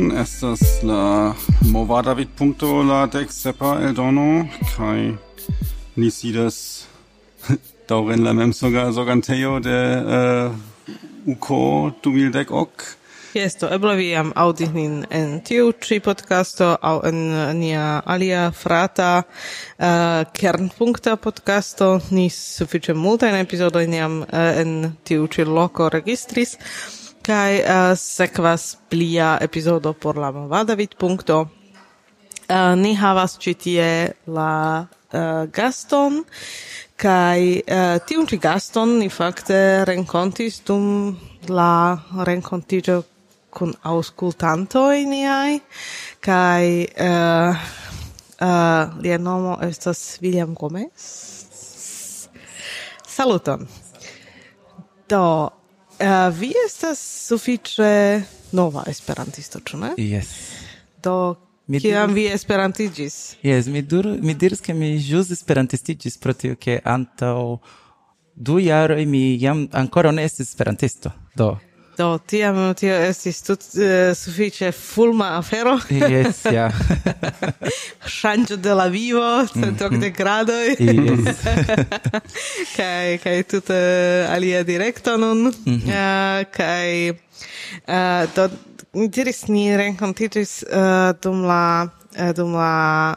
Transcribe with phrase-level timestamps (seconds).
[0.00, 5.16] Amazon estas la movada punto la dek sepa eldono kai
[5.96, 6.86] ni sidas
[7.88, 10.52] dauren la memsoga zorgantejo de uh,
[11.26, 12.82] UKO du mil dek ok.
[13.34, 17.20] Jesto, eble vi jam aŭdis nin en tiu ĉi podcasto au en
[17.58, 22.00] nia alia frata uh, kernpunkta podcasto.
[22.10, 26.56] Ni sufiĉe multajn epizodojn jam uh, en tiu ĉi loco registris
[27.22, 31.48] kai uh, sekvas plia epizodo por la movadavit punkto
[32.50, 33.88] Uh, eh, ni havas ĉi tie
[34.26, 34.82] la
[35.14, 36.24] uh, gaston
[36.98, 41.14] kai uh, tiun ĉi gaston ni fakte renkontis dum
[41.46, 41.94] la
[42.26, 42.96] renkontiĝo
[43.54, 45.60] kun aŭskultantoj niaj
[46.26, 47.54] kai uh,
[48.40, 51.06] uh, lia nomo estas William Gomez.
[53.06, 53.66] Saluton!
[55.10, 55.22] Do,
[56.00, 56.98] Uh, vi estas
[57.28, 58.22] sufiĉe
[58.56, 59.94] nova esperantisto, ĉu ne?
[60.00, 60.32] Yes.
[61.02, 61.36] Do
[61.70, 63.36] Mi kiam vi esperantigis?
[63.42, 67.60] Yes, mi, dur, mi diris ke mi ĵus esperantistiĝis pro tio ke antaŭ
[68.34, 71.12] du jaroj mi jam ankoraŭ ne estis esperantisto.
[71.38, 71.52] Do
[72.00, 75.74] Do, tiam tio estis tut uh, sufiĉe fulma afero.
[75.92, 76.70] Yes, ja.
[78.18, 80.16] Ŝanĝo de la vivo, centokdek mhm.
[80.16, 80.66] gradoj.
[80.80, 81.44] Yes.
[82.78, 85.50] kaj kaj tute eh, alia direkto nun.
[85.66, 85.92] Mm -hmm.
[85.92, 88.48] uh, kaj uh, do
[88.92, 91.88] diris ni renkontiĝis uh, dum la
[92.18, 93.16] uh, dum la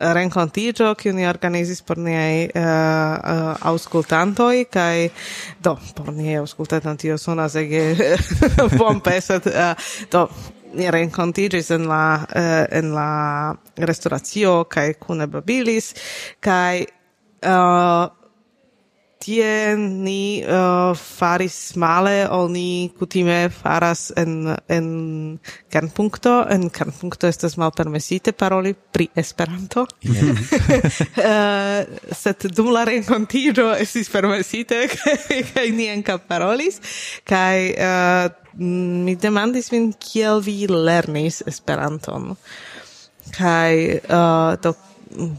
[0.00, 5.08] rencontigio kiu ni organizis por niaj uh, uh, aŭskultantoj kaj
[5.64, 7.82] do por niaj aŭskultantoj tio sonas ege
[8.78, 10.28] bombe sed uh, do
[10.78, 13.10] ni rencontigis en la uh, en la
[13.76, 15.94] restoracio kaj kune babilis
[16.40, 16.84] kaj
[17.42, 18.06] uh,
[19.18, 24.86] tie ni uh, faris male, oni kutime faras en, en
[25.70, 30.22] canpuncto, en canpuncto estas malpermesite paroli pri Esperanto, yeah.
[30.22, 30.36] Mhm.
[31.30, 34.84] uh, sed dum la renkontiĝo estis permesite,
[35.52, 36.80] kaj ni enca parolis,
[37.26, 38.28] kai uh,
[38.58, 42.32] mi demandis min kiel vi lernis Esperanton,
[43.34, 44.74] kai uh, do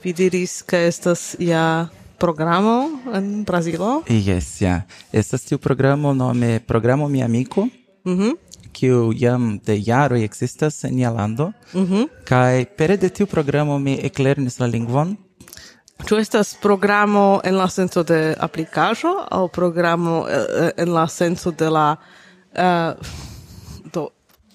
[0.04, 1.88] vi diris, ke estas ja
[2.20, 4.04] programo en Brazilo?
[4.10, 4.68] Yes, ja.
[4.68, 4.82] Yeah.
[5.12, 7.68] Estas tiu programo nome Programo Mi Amico,
[8.04, 8.36] mm -hmm.
[8.72, 14.00] kiu jam de jaroj ekzistas en nia lando, mm kaj pere de tiu programo mi
[14.04, 15.18] eklernis la lingvon,
[16.08, 21.52] Ĉu estas programo en la senso de aplikaĵo aŭ programo eh, eh, en la senso
[21.52, 23.18] de la uh,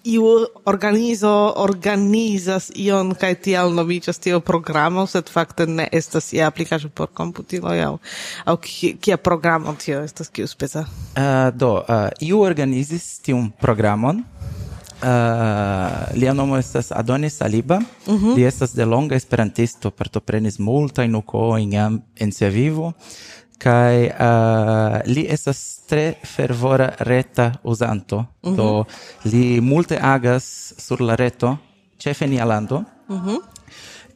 [0.04, 0.24] iu
[0.64, 7.08] organizo organizas ion kaj tial nomiĝas tio programo, sed fakte ne estas ia aplikaĵo por
[7.16, 7.94] komputiloj aŭ
[8.44, 8.56] aŭ
[9.00, 10.84] kia programo tio estas kiu speca.
[11.16, 14.22] Uh, do, uh, iu organizis tiun programon.
[15.04, 15.10] Uh,
[16.16, 17.80] lia nomo estas Adonis Saliba.
[18.06, 18.36] Uh -huh.
[18.36, 22.92] Li estas delonga esperantisto, partoprenis multajn ukojn jam en sia vivo,
[23.58, 28.56] kai uh, li estas tre fervora reta usanto mm -hmm.
[28.56, 28.84] do
[29.24, 31.56] li multe agas sur la reto
[31.98, 33.38] chefe ni alando mm -hmm.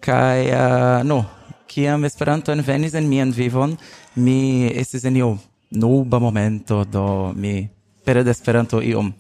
[0.00, 1.24] kai uh, no
[1.66, 3.76] kiam Esperanto envenis en mian vivon
[4.14, 5.38] mi estis en iu
[5.70, 7.68] nuba momento do mi
[8.04, 9.12] per de Esperanto iom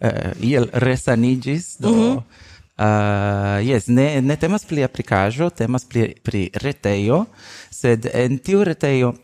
[0.00, 2.22] uh, iel resanigis do mm -hmm.
[2.80, 7.24] Uh, yes, ne, ne temas pli aplicajo, temas pli, pri retejo,
[7.70, 9.14] sed en tiu retejo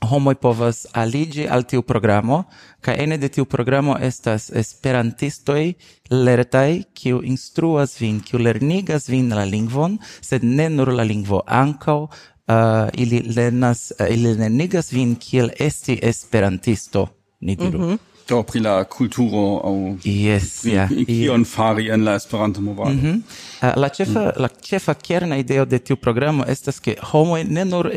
[0.00, 2.44] homoi povas aligi al tiu programo
[2.80, 5.74] ca ene de tiu programo estas esperantistoi
[6.10, 12.08] lertai, kiu instruas vin, kiu lernigas vin la lingvon, sed ne nur la lingvo, ancau
[12.50, 17.08] uh, ili lernas uh, ili lernigas vin kiel esti esperantisto,
[17.40, 17.78] ni diru.
[17.78, 17.98] Mm -hmm
[18.30, 21.46] do pri la kulturo au yes, pri, ja, kion yeah.
[21.46, 22.90] fari en la Esperanto movado.
[22.90, 23.16] Mm -hmm.
[23.62, 24.42] uh, la ĉefa mm.
[24.42, 27.92] la ĉefa kerna ideo de tiu programo estas ke homoj ne nur uh,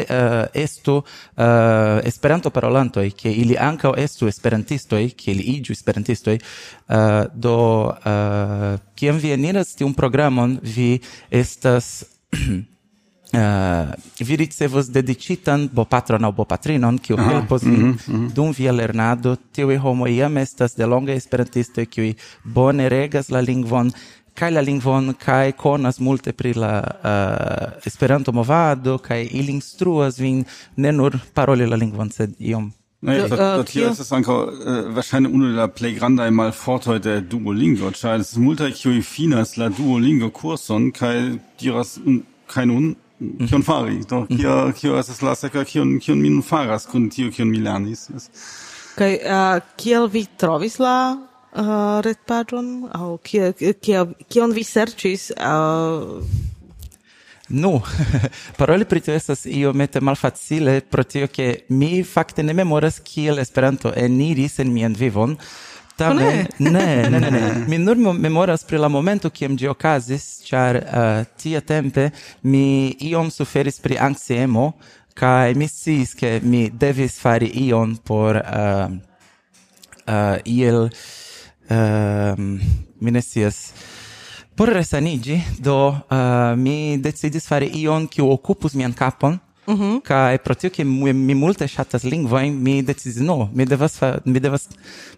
[0.54, 1.04] estu
[1.38, 6.40] eh, uh, Esperanto parolantoj, ke ili ankaŭ estu esperantistoj, ke ili iĝu esperantistoj.
[6.90, 6.96] Uh,
[7.34, 11.00] do uh, kiam vi eniras tiun programon, vi
[11.32, 12.04] estas
[13.34, 18.34] uh, vi ricevos dedicitan bo patron au bo patrinon, kiu ah, helpos mm mm -hmm.
[18.34, 23.92] dum via lernado, tiui homo iam estas de longa esperantisto, kiui bone regas la lingvon,
[24.34, 30.20] kai la lingvon kai konas multe pri la eh, uh, Esperanto movado kai il instruas
[30.20, 30.46] vin
[30.76, 32.72] ne nur paroli la lingvon sed iom.
[33.06, 37.22] Nee, das, das hier ist es einfach, äh, wahrscheinlich ohne la plej grandaj malfortoj der
[37.22, 42.00] Duolingo, ĉar es ist kiuj finas la Duolingo kurson kaj diras
[42.48, 43.48] kein un, Mm-hmm.
[43.48, 44.00] kion fari?
[44.10, 44.38] Do mm-hmm.
[44.38, 48.30] kio kio estas la seka, kion kion min faras kun tio kion mi lernis yes.
[49.00, 52.74] kaj uh, kiel vi trovis la uh, retpaĝon?
[52.94, 53.54] Aŭ kiel
[54.28, 56.52] kion vi serĉis uh...
[57.54, 57.82] Nu,
[58.58, 63.92] paroli pri tio estas iomete malfacile pro tio ke mi fakte ne memoras kiel Esperanto
[63.96, 65.36] eniris en mian vivon,
[65.98, 67.42] Tamen, ne, ne, ne, ne.
[67.70, 72.10] Mi nur memoras pri la momento kiam gi okazis, ĉar uh, tia tempe
[72.42, 74.72] mi iom suferis pri anksiemo
[75.14, 78.90] kaj mi sciis ke mi devis fari ion por uh,
[80.08, 82.38] uh, iel uh,
[83.00, 83.74] mi ne scias
[84.56, 90.02] por resanigi, do uh, mi decidis fari ion kiu okupus mian kapon Mm -hmm.
[90.02, 94.20] Kaj pro tio, ke mi, mi multe shatas lingvoin mi decidis, no, mi devas, fa,
[94.26, 94.68] mi devas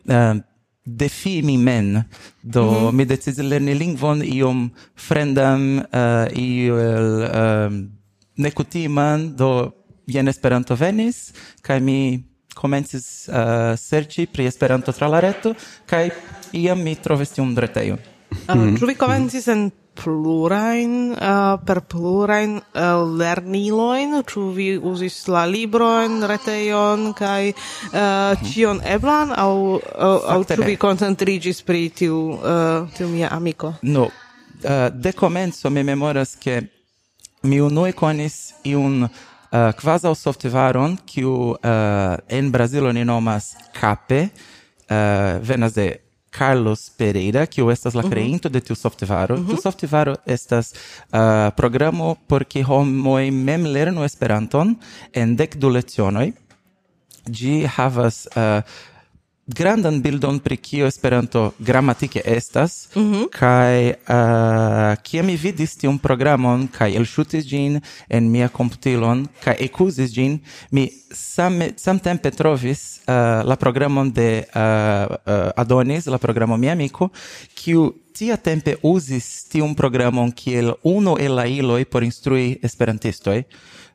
[0.06, 0.38] uh,
[0.86, 2.04] defini men
[2.42, 2.92] do mm -hmm.
[2.92, 7.90] mi decis lerni lingvon iom frendam uh, iel um,
[8.36, 9.72] nekutiman do
[10.08, 12.24] jen Esperanto venis kaj mi
[12.56, 13.36] komencis uh,
[13.78, 15.54] serĉi pri Esperanto tra la reto
[15.86, 16.10] kaj
[16.52, 17.98] iam mi trovis tiun retejon.
[18.32, 18.80] Uh, mm -hmm.
[18.80, 26.24] Ĉu vi komencis en plurain uh, per plurain uh, lerniloin ĉu vi uzis la libroin
[26.28, 29.34] retejon kaj uh, ĉion eblan?
[29.36, 33.74] Aŭ uh, aŭ ĉu vi koncentriĝis pri tiu uh, tiu mia amiko?
[33.82, 34.10] No
[34.66, 36.62] uh, de komenco mi memoras ke
[37.44, 39.10] mi unue konis iun uh,
[39.78, 41.58] kvazaŭ softvaron kiu uh,
[42.28, 44.28] en Brazilo ni nomas Cape
[44.90, 46.05] uh, venas de
[46.38, 48.12] Carlos Pereira, que kiu estas la mhm.
[48.12, 48.54] kreinto uh -huh.
[48.54, 49.36] de tiu softvaro.
[49.36, 49.48] Uh mhm.
[49.48, 49.54] -huh.
[49.54, 54.76] Tiu softvaro estas uh, programo por ke homoj mem lernu Esperanton
[55.14, 56.34] en dek du lecionoi.
[57.32, 58.62] Gi havas uh,
[59.48, 63.30] grandan bildon pri kio Esperanto gramatike estas mm -hmm.
[63.32, 69.56] kaj eh, uh, kia mi vidis tiun programon kaj elŝutis ĝin en mia komputilon kaj
[69.60, 70.40] ekuzis ĝin
[70.72, 73.14] mi same samtempe trovis uh,
[73.48, 77.10] la programon de uh, uh, Adonis la programo mia amiko
[77.54, 83.44] kiu tia tempe uzis tiun programon kiel unu el la iloj por instrui esperantistoj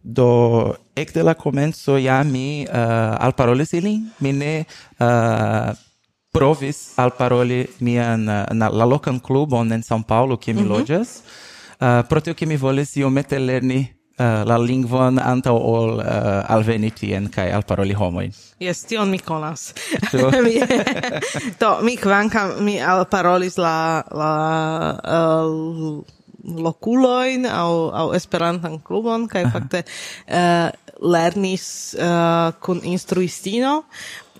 [0.02, 4.64] do ec de la comenzo ja mi uh, alparolis ilin mi ne
[5.00, 5.73] uh,
[6.32, 10.67] provis alparoli mian eh, na, la locan club on en São Paulo kie mi mm
[10.67, 10.70] -hmm.
[10.70, 11.08] loĝas
[11.81, 16.91] uh, pro tio ke mi volis iomete lerni uh, la lingvon antaŭ ol uh, alveni
[16.91, 18.32] tien kaj alparoli homojn.
[18.61, 19.75] Jes, tion mi konas.
[21.61, 24.32] Do, mi kvankam mi alparolis la, la
[25.05, 26.05] uh,
[26.44, 30.69] loculoin au au esperantan klubon kaj fakte uh,
[31.00, 33.84] lernis eh, uh, kun instruistino.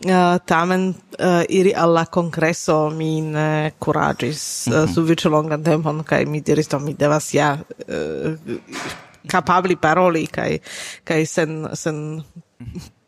[0.00, 4.94] Uh, tamen uh, iri al la kongreso mi ne kuraĝis uh, mm -hmm.
[4.94, 7.58] sufiĉe longan tempon kaj mi diris do mi devas ja
[7.88, 8.32] uh,
[9.29, 10.58] kapabli paroli kaj
[11.05, 12.23] kaj sen sen
[12.61, 13.00] mhm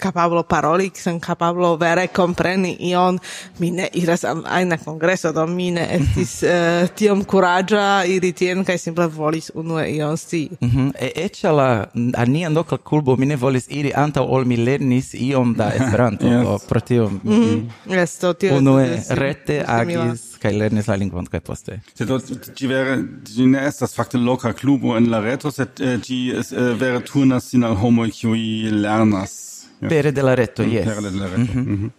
[0.00, 3.18] capablo paroli, sen capablo vere compreni ion,
[3.60, 8.78] mi ne iras aina congreso, do mi ne estis uh, tiom curagia iri tien, kai
[8.80, 10.48] simple volis unue ion si.
[10.60, 10.92] Mm -hmm.
[10.98, 15.54] E ecce la ania local culbo mi ne volis iri anta ol mi lernis iom
[15.54, 16.46] da esperanto, yes.
[16.46, 17.96] o, pro tio mm -hmm.
[17.96, 21.80] yes, to, tio unue rete agis, kai lernis la lingvon, kai poste.
[21.94, 22.20] Se do,
[22.54, 23.04] ci vere,
[23.34, 27.48] ci ne estas fakte loka klubo en la reto, sed eh, ci eh, vere turnas
[27.50, 29.49] sin al homo kiuj lernas
[29.88, 30.84] Pere de la reto, mm, yes.
[30.84, 31.52] Pere de la reto.
[31.54, 31.90] Mm -hmm.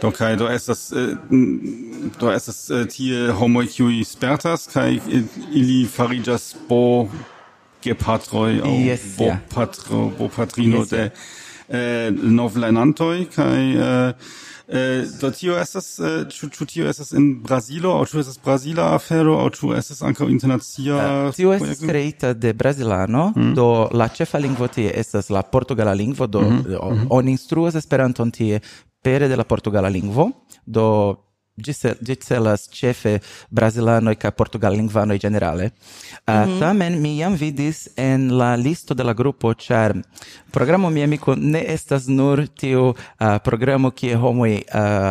[0.00, 5.22] Do kai do estas äh, mm, do estas äh, tie homo qui spertas kai äh,
[5.52, 7.08] ili fariĝas bo
[7.82, 9.38] gepatroi au yes, bo yeah.
[9.54, 11.10] patro bo patrino yes, de
[11.68, 14.12] äh, novlenantoi kai eh,
[14.72, 18.94] äh, do tio estas uh, ĉu ĉu tio estas en Brazilo aŭ ĉu estas brazila
[18.96, 23.54] afero aŭ ĉu estas ankaŭ internacia uh, tio estas kreita de brazilano mm.
[23.58, 27.06] do la ĉefa lingvo tie estas la portugala lingvo do mm -hmm.
[27.10, 28.60] oni instruas Esperanton tie
[29.02, 30.30] pere de la portugala lingvo
[30.64, 31.16] do
[31.62, 33.18] ĝi celas ĉefe
[33.50, 35.64] brazilanoj kaj portugallingvanoj generale.
[35.64, 35.70] Uh,
[36.26, 36.60] ah, mm -hmm.
[36.60, 40.02] Tamen mi jam vidis en la listo de la grupo, ĉar
[40.50, 42.94] programo mi Amiko ne estas nur tiu uh,
[43.44, 44.60] programo kie homoj uh,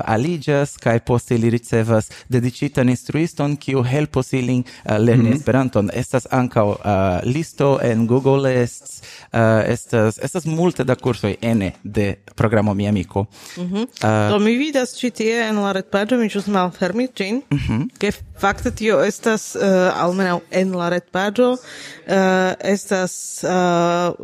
[0.06, 5.36] aliĝas kaj poste ili ricevas dediĉitan instruiston kiu helpos ilin uh, lerni mm -hmm.
[5.36, 5.90] Esperanton.
[5.94, 6.76] Estas ankaŭ uh,
[7.24, 9.02] listo en Google Lists,
[9.34, 13.26] uh, estas, estas multe da kursoj ene de programo mi Amiko.
[13.58, 13.82] Mm -hmm.
[13.82, 17.82] uh, Do mi vidas ĉi tie en la retpaĝo, mi ĵus malfermi ĝin, mm -hmm.
[18.00, 24.16] ke fakte tio estas uh, almenaŭ en la retpaĝo uh, estas uh,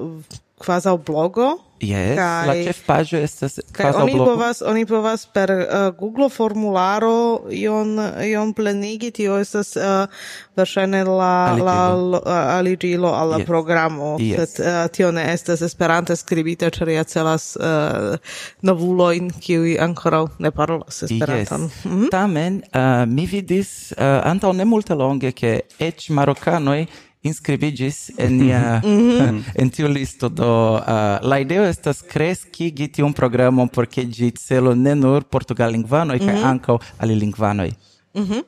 [0.57, 1.63] quasi blogo.
[1.79, 4.31] Yes, kai, la chef pagio estas quasi oni blogo.
[4.31, 10.09] Povas, oni povas per uh, Google formularo ion, ion plenigi, tio estas uh,
[10.57, 12.21] verŝajne la, aligilo.
[12.25, 13.45] la eh, aligilo al la yes.
[13.45, 14.55] programo, yes.
[14.55, 18.17] sed uh, tio ne estas esperante skribita, ĉar ja celas uh,
[18.65, 21.69] novulojn, kiuj ankoraŭ ne parolas esperanton.
[21.69, 21.85] Yes.
[21.85, 22.09] Mm -hmm.
[22.09, 26.87] Tamen, uh, mi vidis uh, antaŭ ne multe longe, ke eĉ marokanoj
[27.21, 29.43] inscribigis en nia mhm.
[29.61, 34.31] en tiu listo do uh, la ideo estas kreski giti un programo por ke ĝi
[34.37, 36.45] celo ne nur portugallingvanoj kaj mhm.
[36.53, 37.71] ankaŭ alilingvanoj.
[38.13, 38.33] Mhm.
[38.33, 38.43] Mm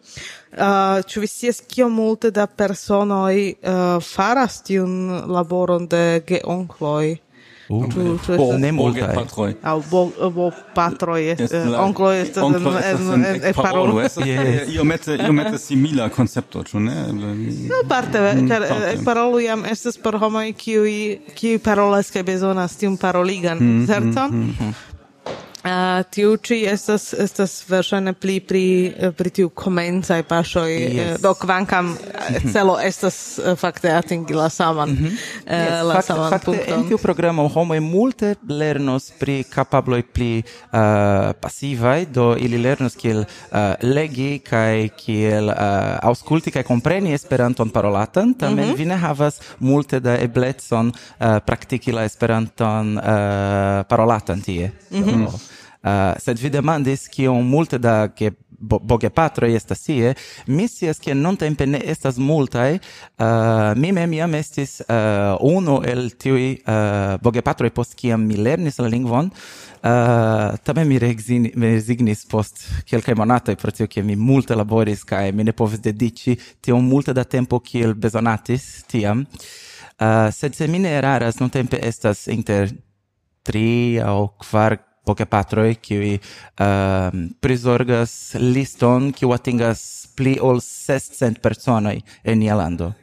[0.58, 7.18] uh, ĉu vi scias kio multe da personoj uh, faras tiun laboron de geonkloj?
[7.70, 8.74] ne
[12.34, 16.96] das ein es parallel io meto io meto simila concepto, ĉu ne?
[17.70, 18.18] No parte,
[18.50, 20.96] ĉar ekparolo jam estas por homoj kiuj
[21.38, 24.30] kiuj parolas kaj bezonas tiun paroligan certo?
[25.60, 28.62] Uh, tiu ci estas estas verŝajne pli pri
[28.96, 31.18] eh, pri tiu komencaj paŝoj eh, yes.
[31.20, 32.54] do kvankam eh, mhm.
[32.54, 33.18] celo estas
[33.60, 35.18] fakte atingi la saman mm -hmm.
[35.48, 35.84] yes.
[35.84, 40.80] la fakte, saman fakte, punkton en tiu programo homoj multe lernos pri kapabloj pli uh,
[41.42, 45.56] pasivaj do ili lernos kiel uh, legi kaj kiel uh,
[46.02, 48.78] aŭskulti kaj kompreni Esperanton parolatan tamen mm -hmm.
[48.78, 53.04] vi ne havas multe da eblecon uh, praktiki la Esperanton uh,
[53.90, 55.32] parolatan tie mm -hmm.
[55.32, 60.14] so, Uh, sed vi demandis on multe da ke bo, boge patro estas tie,
[60.48, 62.80] mi sias ke nuntempe ne estas multaj.
[63.20, 68.28] Uh, mi mem jam estis eh, uh, uno el tiuj uh, boge e post kiam
[68.28, 69.32] mi lernis la lingvon.
[69.80, 75.44] Uh, tamen mi rezignis post kelkaj monatoj pro tio ke mi multe laboris kaj mi
[75.44, 79.26] ne povis dediĉi tiom multe da tempo kiel bezonatis tiam.
[80.00, 82.70] Uh, sed se mi ne eraras, nuntempe estas inter
[83.44, 84.78] tri aŭ kvar
[85.10, 86.22] pokepatroj qui uh,
[86.66, 89.82] ehm, prisorgas liston qui atingas
[90.16, 92.56] pli ol 600 personoi en nia.
[92.60, 92.94] Mhm.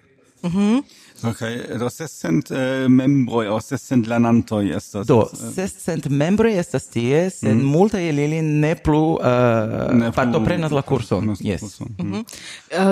[0.42, 5.06] Mm Okay, do sescent uh, membroi, o sescent lanantoi estas.
[5.08, 10.16] Do, sescent membroi estas tie, sed mm multa el ili ne plu, uh, ne plu
[10.18, 11.32] partoprenas la curson.
[11.40, 11.80] yes.
[11.80, 12.04] Mhm.
[12.04, 12.24] Mhm.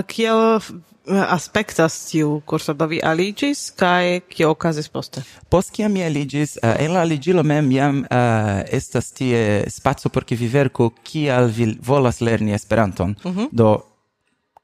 [0.08, 0.80] Kiel mm -hmm.
[0.80, 5.22] uh, aspectas tiu curso do vi aligis kai kio okazis poste?
[5.48, 10.24] Post kiam mi aligis uh, en la aligilo mem jam uh, estas tie spaco por
[10.24, 13.16] ke vi verku kial vi volas lerni Esperanton.
[13.24, 13.48] Mm -hmm.
[13.52, 13.82] do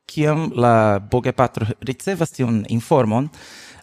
[0.06, 3.28] kiam la bogepatro ricevas tiun informon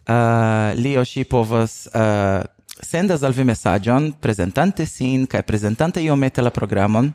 [0.07, 2.43] eh, uh, li o si povas uh,
[2.81, 7.13] sendas al vi messagion presentante sin kaj presentante iomete la programon.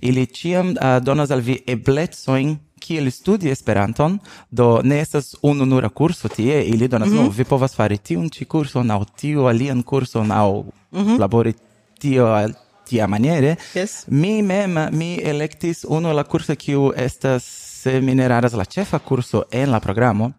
[0.00, 4.18] Ili ciam uh, donas al vi eblecojn kiel studi Esperanton,
[4.50, 7.24] do ne estas unu nura kurso tie, ili donas, mm -hmm.
[7.24, 11.18] no, vi povas fari tiun ci kurson, au tiu alian kurson, au mm -hmm.
[11.18, 11.54] labori
[11.98, 12.54] tio al
[12.88, 13.56] tia maniere.
[13.74, 14.04] Yes.
[14.06, 17.44] Mi mem, mi electis unu la curso kiu estas
[17.82, 20.32] semineraras la cefa curso en la programo,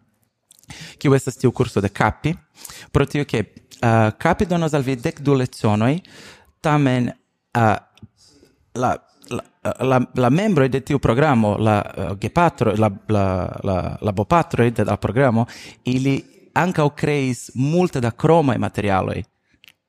[0.98, 2.34] kiu estas tiu curso de capi,
[2.90, 6.02] pro tio che uh, capi donas al vi dec du lezionoi,
[6.60, 7.12] tamen
[7.56, 7.76] uh,
[8.74, 9.09] la
[9.78, 14.84] la, la, membro de tiu programo, la uh, gepatro, la, la, la, la bopatro de
[14.84, 15.46] la programo,
[15.82, 19.24] ili ancau creis multe da cromai materialoi.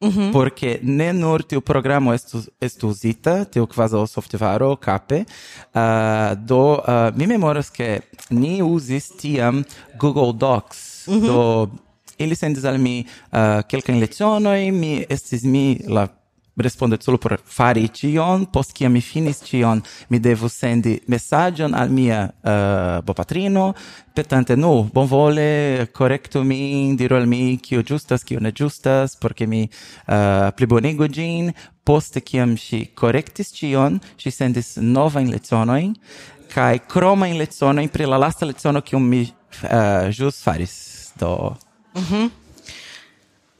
[0.03, 0.31] Mm -hmm.
[0.31, 5.25] Porque ne nur tiu programo estu, estu usita, tiu quasi softvaro cape,
[5.73, 9.63] uh, do uh, mi memoras che ni usis tiam
[9.97, 11.25] Google Docs, mm -hmm.
[11.25, 11.69] do
[12.17, 16.07] ili sendis al mi uh, quelcan lecionoi, mi estis mi la
[16.55, 21.89] responde solo por fari cion, post kia mi finis cion, mi devo sendi messagion al
[21.89, 23.73] mia uh, bopatrino,
[24.13, 29.47] petante, nu, bon vole, correcto mi, diro al mi, kio giustas, kio ne giustas, porque
[29.47, 31.53] mi eh, uh, plibonigo gin,
[31.83, 35.95] post kiam si correctis cion, si sendis novain lezonoin,
[36.51, 41.55] kai cromain lezonoin pri la lasta lezono kium mi uh, jus faris, do...
[41.95, 42.40] Mm -hmm.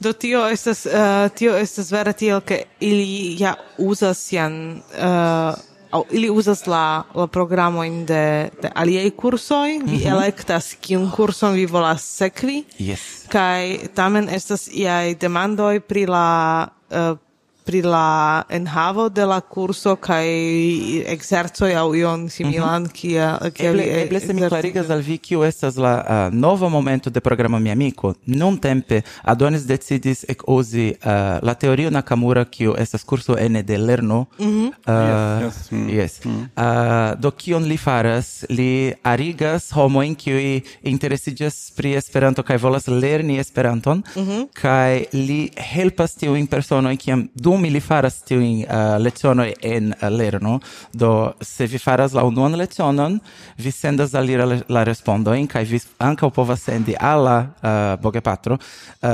[0.02, 5.54] Do tio estas uh, tio estas vera tio ke ili ja uzas sian uh,
[5.92, 9.92] au, ili uzas la la programojn de de aliaj kursoj mm -hmm.
[9.92, 10.08] vi mhm.
[10.08, 13.28] elektas kiun kurson vi volas sekvi yes.
[13.28, 17.18] kaj tamen estas iaj demandoj pri la uh,
[17.64, 22.92] pri la enhavo de la curso kai exerco au ion similan mm -hmm.
[22.92, 27.20] kia eble, eble se mi clarigas al vi kiu estas la uh, nova momento de
[27.20, 33.04] programa mi amico non tempe adonis decidis ek uzi uh, la teorio nakamura kiu estas
[33.04, 34.68] curso ene de lerno mm -hmm.
[34.68, 35.72] uh, yes, yes.
[35.72, 36.20] Mm yes.
[36.26, 42.58] Mm uh, do kion li faras li arigas homo in kiu interesigas pri esperanto kai
[42.58, 44.48] volas lerni esperanton mm -hmm.
[44.54, 49.94] kai li helpas tiu in persono kiam du dum ili faras tiujn uh, lecionoj en
[49.94, 50.60] uh, lerno,
[50.94, 53.20] do se vi faras la unuan lecionon,
[53.58, 54.38] vi sendas al li
[54.70, 59.10] la respondojn kaj vi ankaŭ povas sendi al la uh, bogepatro uh,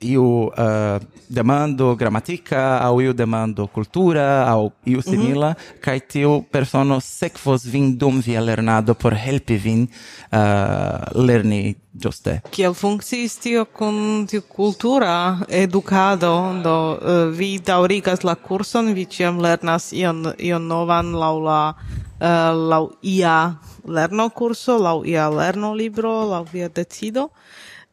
[0.00, 5.10] iu uh, demando gramatica au iu demando cultura au iu mhm.
[5.10, 5.80] simila mm -hmm.
[5.80, 9.88] kai tiu persono sekvos vin dum via lernado por helpi vin
[10.32, 12.40] uh, lerni giuste.
[12.50, 16.60] Kiel funkciis tio kun tiu kultura edukado?
[16.62, 21.74] Do uh, vi daurigas la kurson vi ciam lernas ion ion novan lau la
[22.20, 27.30] uh, lau ia lerno kurso lau ia lerno libro lau via decido.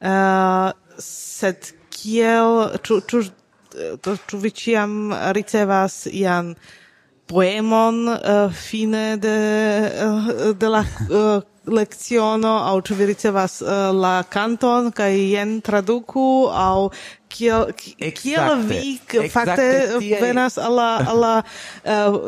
[0.01, 1.57] Uh, sed
[1.95, 3.21] kiel, ĉu, ĉu,
[4.27, 6.55] ĉu vi ĉiam ricevas ian
[7.25, 9.37] poemon uh, fine de,
[10.05, 15.57] uh, de la eh, uh, leciono, au ĉu vi ricevas uh, la canton kai jen
[15.65, 16.91] traduku, au
[17.29, 17.71] kiel,
[18.19, 18.99] kiel vi
[19.33, 21.35] fakte venas al la,
[21.83, 22.19] uh,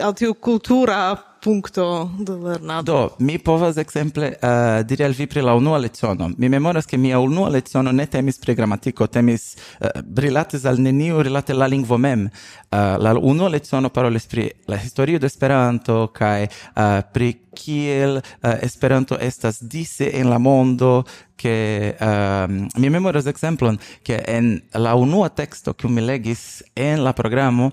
[0.00, 1.00] al tiu kultura
[1.44, 2.92] punto de lernado?
[2.92, 6.32] Do, mi povas exemple uh, eh, diri al vi pri la unua leciono.
[6.36, 11.20] Mi memoras che mia unua leciono ne temis pri gramatiko, temis uh, rilatis al neniu
[11.20, 12.30] rilate la lingvo mem.
[12.70, 18.56] Uh, la unua leciono parolis pri la historio de Esperanto kai uh, pri kiel uh,
[18.62, 21.04] Esperanto estas dise en la mondo,
[21.36, 22.48] che uh,
[22.80, 27.72] mi memoras exemplon che en la unua texto che mi legis en la programo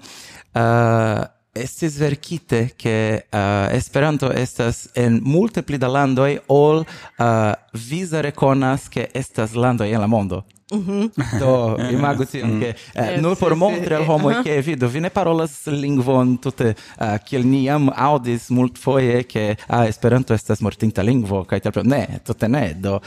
[0.54, 7.54] uh, estis verkite ke uh, Esperanto estas en multe pli da landoj ol eh, uh,
[7.74, 10.44] visa rekonas ke estas landoj en la mondo.
[10.72, 11.40] Mm-hmm.
[11.40, 12.62] Do imagu tion mm.
[12.62, 14.64] ke eh, nur por montri al homoj ke uh-huh.
[14.64, 20.34] vidu vi ne parolas lingvon tute eh, kiel niam audis mult aŭdis che, ke Esperanto
[20.34, 23.02] estas mortinta lingvo kaj tal, ne tutte ne do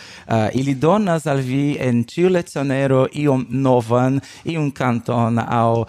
[0.52, 5.84] ili donas al vi en ciu lezionero iom novan iun kanton aŭ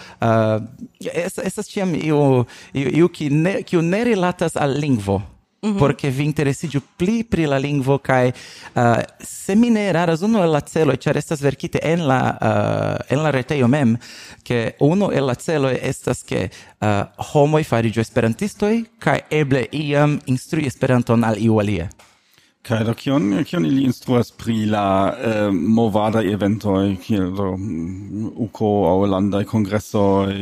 [1.43, 3.29] estas ciam iu iu ki
[3.81, 5.34] ne rilatas al lingvo.
[5.65, 5.79] -hmm.
[5.79, 8.81] porque vi interesiĝu pli pri la lingvo kaj uh,
[9.19, 13.23] se mi ne eraras unu el la celoj ĉar estas verkite en la uh, en
[13.23, 13.97] la retejo mem
[14.43, 16.87] ke unu el la celoj estas ke uh,
[17.33, 21.89] homoj fariĝu esperantistoj kaj eble iam instrui Esperanton al iu alia
[22.65, 26.73] Kai do kion kion ili instruas pri la eh, movada evento
[27.03, 30.33] kiel do mm, uko aŭ congresso kongresoj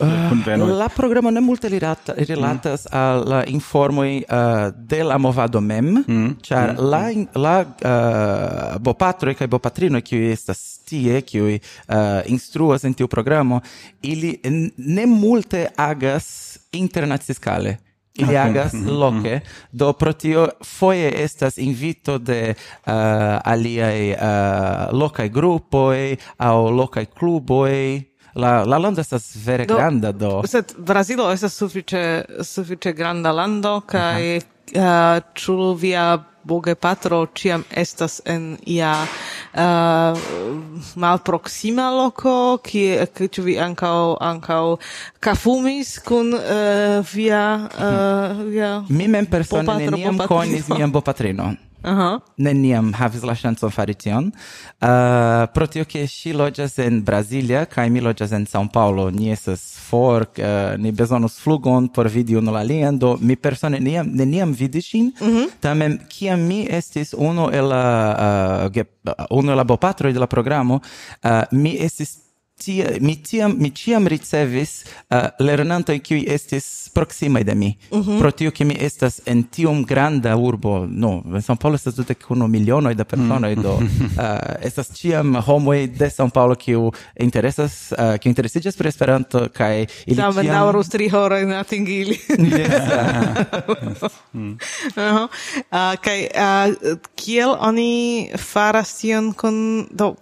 [0.00, 2.96] ah, kunvenoj uh, la programo ne multe rilata, rilatas mm.
[2.98, 6.36] al la informo uh, eh, de la movado mem mm.
[6.42, 6.90] char mm.
[6.90, 7.02] la
[7.34, 13.08] la eh, uh, kai bo patrino qui estas tie ki uh, eh, instruas en tiu
[13.08, 13.60] programo
[14.02, 14.38] ili
[14.76, 18.90] ne multe agas internaciskale ili agas mhm.
[18.90, 19.40] loke.
[19.72, 22.92] Do pro tio foje estas invito de uh,
[23.44, 24.18] aliaj uh,
[24.92, 28.02] lokaj grupoj aŭ lokaj kluboj.
[28.34, 30.42] La la lando estas vere do, granda do.
[30.46, 38.56] Sed Brazilo estas sufiĉe sufiĉe granda lando kaj uh, ĉu via bogepatro ciam estas en
[38.66, 38.92] ia
[39.54, 40.18] uh,
[40.98, 42.84] malproxima loco, ki
[43.30, 44.76] ciu vi ankao ankao
[45.22, 48.50] kafumis kun uh, via, uh, mhm.
[48.50, 51.69] via Mi mem persone neniam conis mian bopatrinon.
[51.82, 52.18] Aha.
[52.36, 54.30] Neniam havis la ŝancon fari tion.
[54.80, 59.08] Uh, pro tio che si loĝas en Brasilia, kaj mi loĝas en São Paulo.
[59.10, 63.80] Ni estas for, uh, ni bezonos flugon por vidi unu la alian, do mi persone
[63.80, 65.12] neniam, neniam vidis ŝin.
[65.20, 65.50] Mm -hmm.
[65.60, 70.26] Tamen kiam mi estis unu el la uh, uh unu el la bopatroj de la
[70.26, 70.80] programo,
[71.24, 72.29] uh, mi estis
[72.64, 78.18] tia, mi tiam mi tiam ricevis uh, lernantoj qui estis proxima de mi mm -hmm.
[78.18, 82.14] pro tio che mi estas en tiom granda urbo no en São Paulo estas tute
[82.14, 83.62] kun milionoj da personoj mm -hmm.
[83.62, 84.04] do mhm.
[84.04, 89.86] uh, estas tiam homo de São Paulo kiu interesas uh, kiu interesigas per Esperanto kai
[90.06, 92.82] ili Same tiam daŭrus tri horo na tingili yes.
[94.32, 94.50] mm.
[94.52, 94.56] uh
[94.96, 95.28] -huh.
[95.72, 100.14] uh, kai uh, kiel oni faras tion kun do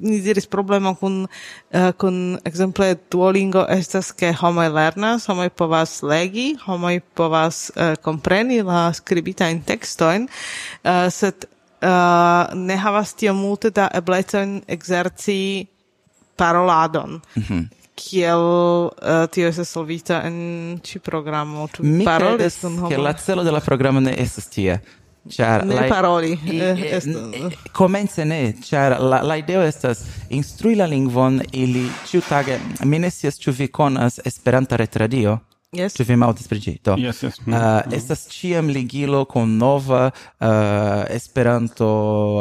[0.00, 6.54] ni diris problemo kun uh, kun ekzemple Duolingo estas ke homoj lernas, homoj povas legi,
[6.66, 10.28] homoj povas uh, kompreni la skribitajn tekstojn,
[10.84, 11.46] uh, sed
[11.82, 15.66] uh, ne havas tiom multe da eblecojn ekzerci
[16.36, 17.20] paroladon.
[17.36, 17.68] Mm -hmm.
[18.00, 21.68] Kiel uh, tio estas solvita en ĉi programo?
[21.78, 22.88] Mi parolis kun?
[22.88, 24.80] Ke la celo de la programo ne estas tie.
[25.28, 26.38] Char, ne la, paroli.
[26.44, 27.56] E, e, eh, eh, eh.
[27.72, 33.38] comence ne, char la, la ideo estas instrui la lingvon ili ciutage, mi ne sias
[33.38, 35.38] ciu vi conas Esperanta retradio,
[35.70, 35.94] Yes.
[35.94, 36.72] Ĉu vi aŭdis pri ĝi?
[36.82, 36.96] Do.
[36.98, 37.36] Yes, yes.
[37.44, 37.54] Mm.
[37.54, 41.90] Uh, estas ĉiam ligilo kun nova uh, Esperanto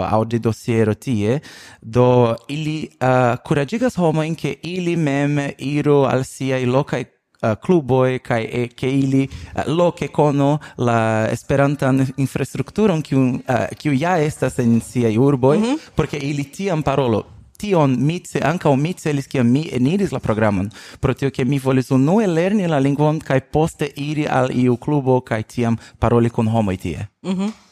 [0.02, 1.38] aŭdidosiero tie,
[1.82, 2.08] do
[2.50, 7.04] ili uh, kuraĝigas homojn ke ili mem iru al siaj lokaj
[7.42, 13.40] Eh, cluboi kai e eh, ke ili eh, loke kono la esperantan infrastrukturon kiu
[13.80, 15.78] kiu ja estas en siaj urboj mm -hmm.
[15.96, 17.24] porque ili tiam parolo
[17.58, 21.60] tion mi ce ankaŭ mi celis kiam mi eniris la programon pro tio ke mi
[21.60, 26.48] volis unue lerni la lingvon kaj poste iri al iu klubo kaj tiam paroli kun
[26.48, 27.08] homoj tie.
[27.24, 27.69] Mm -hmm.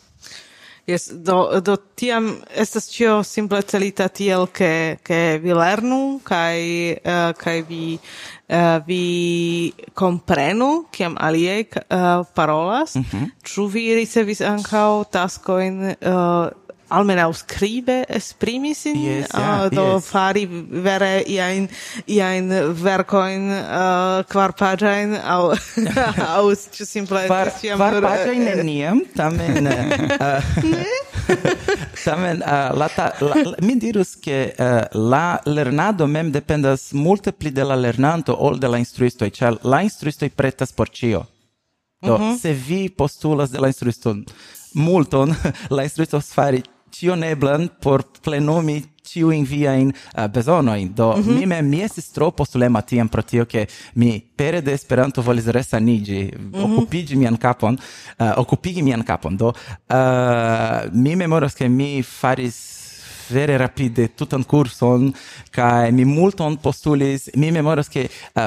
[0.88, 7.10] Yes, do, do tiam estas cio simple celita tiel che, che vi lernu kai, uh,
[7.12, 8.00] eh, kai vi,
[8.48, 12.96] uh, vi comprenu kiam aliei uh, parolas.
[12.96, 13.32] Mm -hmm.
[13.44, 16.52] Ču vi ricevis ancao taskoin uh, eh,
[16.90, 20.06] almenau scribe esprimi sin yes, ah, yeah, uh, do yes.
[20.08, 20.46] fari
[20.88, 21.68] vere iain
[22.06, 25.54] iain vercoin ah, uh, quar paginain au
[26.38, 30.42] au ci simple quar, quar paginain neniam tamen uh,
[32.06, 36.92] tamen uh, la, ta, la, la mi dirus che uh, eh, la lernado mem dependas
[36.92, 40.90] multe pli de la lernanto ol de la instruisto e cioè la instruisto pretas por
[40.90, 41.28] cio
[42.00, 42.38] do mm -hmm.
[42.38, 44.16] se vi postulas de la instruisto
[44.74, 45.36] multon
[45.70, 46.64] la instruisto fari
[46.98, 50.94] tion eblan por plenumi ciuin viain uh, eh, besonoin.
[50.96, 51.38] Do, mm -hmm.
[51.40, 55.46] mi mem, mi estis tro postulema tiam pro tio che mi, pere de Esperanto, volis
[55.46, 56.64] resanigi, mm -hmm.
[56.64, 59.36] occupigi mian capon, uh, eh, occupigi mian capon.
[59.36, 62.76] Do, uh, mi memoras che mi faris
[63.30, 65.14] vere rapide tutan curson,
[65.50, 68.42] kai mi multon postulis, mi memoras che uh,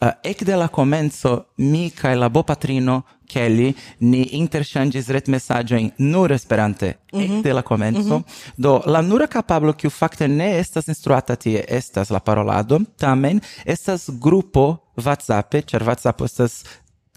[0.00, 6.32] uh, ec de la comenzo mi kai la bo patrino Kelly ni interŝanĝis retmesaĝojn nur
[6.32, 7.38] Esperante mm -hmm.
[7.38, 8.18] ekde la komenco.
[8.18, 8.52] Mm -hmm.
[8.56, 14.10] Do la nura capablo kiu fakte ne estas instruata tie estas la parolado, tamen estas
[14.10, 16.64] grupo WhatsApp, ĉar WhatsApp estas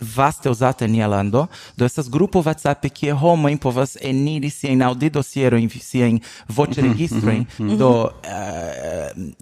[0.02, 5.69] vaste usata en nia lando, do estas grupo WhatsApp kie homoj povas eniri siajn aŭdidosierojn,
[5.69, 7.78] siajn voĉregistrojn, mm -hmm.
[7.78, 9.34] do uh,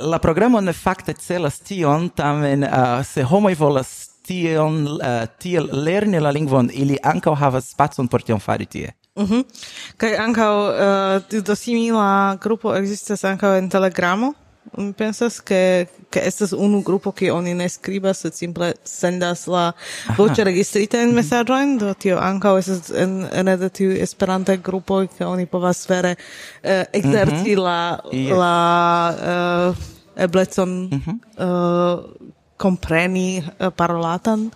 [0.00, 6.22] la programo ne fakte celas tion, tamen uh, se homoj volas tion, uh, tiel lerni
[6.22, 8.94] la lingvon, ili ankaŭ havas spacon por tion fari tie.
[9.18, 9.34] Mhm.
[9.34, 9.44] Mm
[10.00, 14.34] Kaj ankaŭ uh, do simila grupo ekzistas ankaŭ en Telegramo.
[14.76, 19.72] Mi pensas ke ke estas unu grupo ke oni ne skribas, sed simple sendas la
[20.18, 25.46] voĉe registritajn mesaĝojn, do tio ankaŭ estas en ene de tiuj Esperantaj grupoj ke oni
[25.46, 27.62] povas vere uh, ekzerci mm -hmm.
[27.64, 28.36] la yes.
[28.38, 28.56] la
[29.70, 29.76] uh,
[30.16, 31.18] eblecon mm -hmm
[32.60, 34.50] compreni eh, parolatan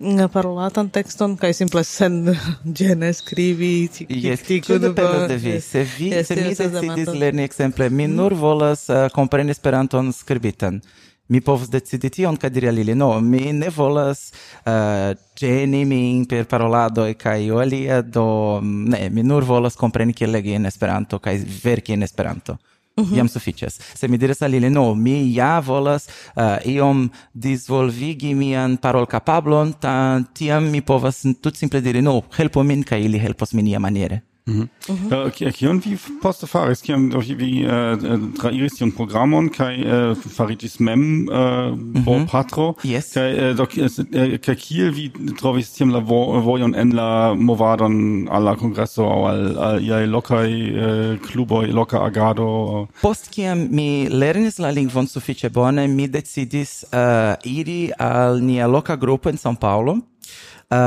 [0.00, 2.16] mm, parolatan texton kaj simple sen
[2.78, 5.60] gene scrivi ti yes, tic, tic, dependas de vi.
[5.60, 8.16] se vi yes, se mi decidis lerni exemple mi mm.
[8.16, 10.80] nur volas eh, uh, compreni Esperanton skribitan
[11.28, 14.32] mi povs decidi tion kaj diri alili no mi ne volas
[14.64, 18.26] uh, geni min per parolado kaj io alia do
[18.60, 22.58] mm, ne mi nur volas compreni kiel legi en Esperanto kaj verki en Esperanto.
[22.96, 23.14] Mhm.
[23.14, 23.32] Jam -hmm.
[23.32, 23.80] Suficias.
[23.94, 29.72] Se mi diras al ili, no, mi ja volas uh, iom disvolvigi mian parol capablon,
[29.72, 33.78] ta, tiam mi povas tut simple diri, no, helpo min, ca ili helpos min ia
[33.78, 34.20] maniere.
[34.44, 34.68] Mhm.
[35.10, 36.82] okay, Äh, kion vi poste faris?
[36.82, 42.04] Kiam oh, vi äh, äh trairis tion programon Kai äh, Faritis mem äh, mhm.
[42.04, 42.76] bo patro?
[42.82, 43.12] Yes.
[43.14, 48.28] Kai äh, do äh, kaj kiel vi trovis tiam la vo, vojon en la movadon
[48.28, 52.88] alla congresso au al, al iai locai äh, cluboi, loca agado?
[53.00, 58.96] Post kiam mi lernis la lingvon sufiĉe bone mi decidis uh, iri al nia loka
[58.96, 60.00] grupo en San Paolo
[60.72, 60.78] Uh,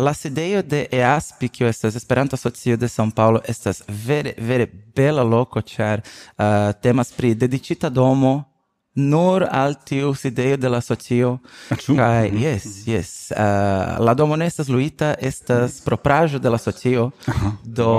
[0.00, 4.64] la sidejo de EASPI, kio estas Esperanto Asocio de São Paulo, estas vere vere
[4.96, 8.49] bela loko, ĉar uh, temas pri dediĉita domo
[8.94, 11.38] nur al tiu sidejo de la socio.
[11.86, 13.10] Kaj, yes, yes.
[13.30, 17.10] Uh, ah, la domo ne estas luita, estas propraĵo de la socio.
[17.64, 17.90] Do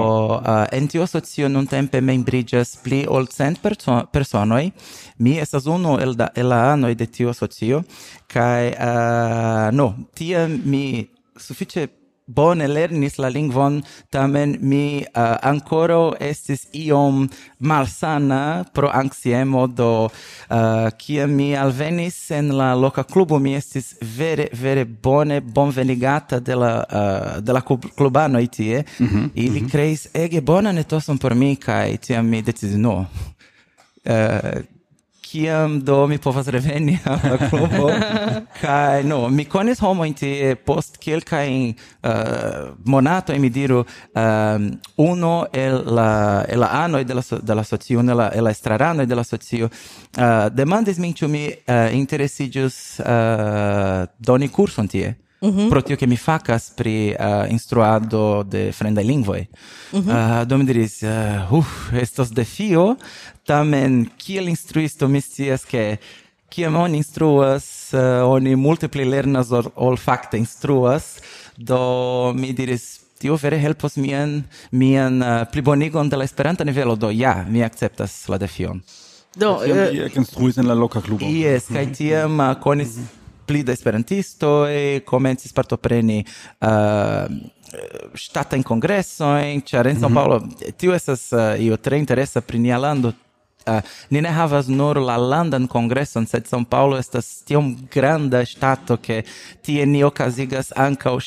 [0.42, 4.72] uh, en tiu socio nuntempe membriĝas pli ol cent perso personoj.
[5.18, 7.84] Mi estas unu el, da, el la anoj de tiu socio.
[8.28, 11.08] Kaj, uh, no, tiam mi
[11.40, 11.88] sufiĉe
[12.36, 17.28] bone lernis la lingvon, tamen mi uh, ancora estis iom
[17.60, 20.10] malsana pro anxiemo, do
[20.50, 26.40] eh, uh, kia mi alvenis en la loca clubo, mi estis vere, vere bone bonvenigata
[26.40, 27.62] de la, uh, de la
[27.96, 29.72] clubano itie, mm -hmm, ili mm -hmm.
[29.72, 33.06] creis ege bonan etoson por mi, kai tiam mi decis no.
[34.06, 34.62] Uh,
[35.32, 37.90] kiam do mi povas reveni al la klubo.
[38.62, 45.46] Kaj no mi konis homo inti post kelkajn eh, uh, monato mi diru um, uno
[45.54, 49.16] el la el la anoj de la de la socio la el la estraranoj de
[49.16, 55.70] la socio uh, demandis min ĉu mi uh, interesiĝus uh, doni kurson tie mm -hmm.
[55.70, 59.48] pro tio che mi facas pri uh, instruado de fremdaj lingvoj.
[59.94, 60.40] Mm -hmm.
[60.40, 62.96] uh, do mi diris, uh, uff, estos defio,
[63.46, 66.00] tamen kiel instruisto mi scias che
[66.50, 71.04] kiam oni instruas, uh, oni multe pli lernas ol, ol facte instruas,
[71.58, 77.10] do mi diris, tio vere helpos mian, mian uh, plibonigon de la esperanta nivelo, do
[77.10, 78.82] ja, mi acceptas la defion.
[79.36, 81.94] Do, uh, mi instruis en la loca clubo Yes, kai mhm.
[81.94, 82.98] tiam uh, konis...
[82.98, 83.21] Mm -hmm
[83.52, 86.26] pli da esperantisto e comencis partopreni
[86.58, 90.14] eh, uh, stata in congresso in San mm -hmm.
[90.14, 93.14] Paulo tio esas uh, eh, io tre interessa pri nia lando
[93.68, 98.98] Uh, ni ne havas nur la landan kongreson, sed São Paulo estas tiom granda stato
[98.98, 99.24] che
[99.62, 101.22] tie ni okazigas ankaŭ o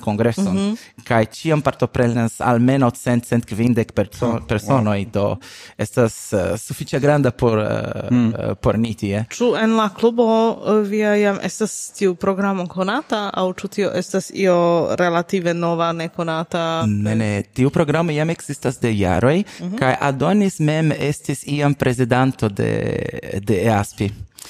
[0.00, 1.04] kongreson congresson, mm -hmm.
[1.04, 5.10] kaj ĉiam partoprenas almeno cent, cent kvindek perso oh, wow.
[5.12, 5.36] do
[5.78, 8.28] estas uh, sufiĉe granda por, uh, mm.
[8.28, 9.24] uh, por ni tie.
[9.30, 14.30] ĉu en la clubo uh, via jam estas tiu programo konata aŭ ĉu tio estas
[14.34, 19.78] io relative nova nekonata Ne, ne, tiu programo jam existas de jaroj mm -hmm.
[19.78, 24.00] kaj Adonis mem estis iam presidente de, de EASP.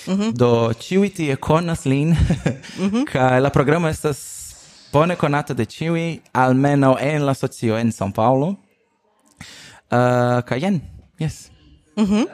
[0.07, 0.33] Mm -hmm.
[0.33, 2.09] Do ciui tie conas lin,
[2.79, 3.05] mm -hmm.
[3.05, 4.19] ca la programo estas
[4.93, 8.47] bone conata de ciui, almeno en la socio en São Paulo.
[9.91, 10.81] Uh, ca jen,
[11.19, 11.51] yes.
[11.97, 12.15] Mhm.
[12.15, 12.27] Mm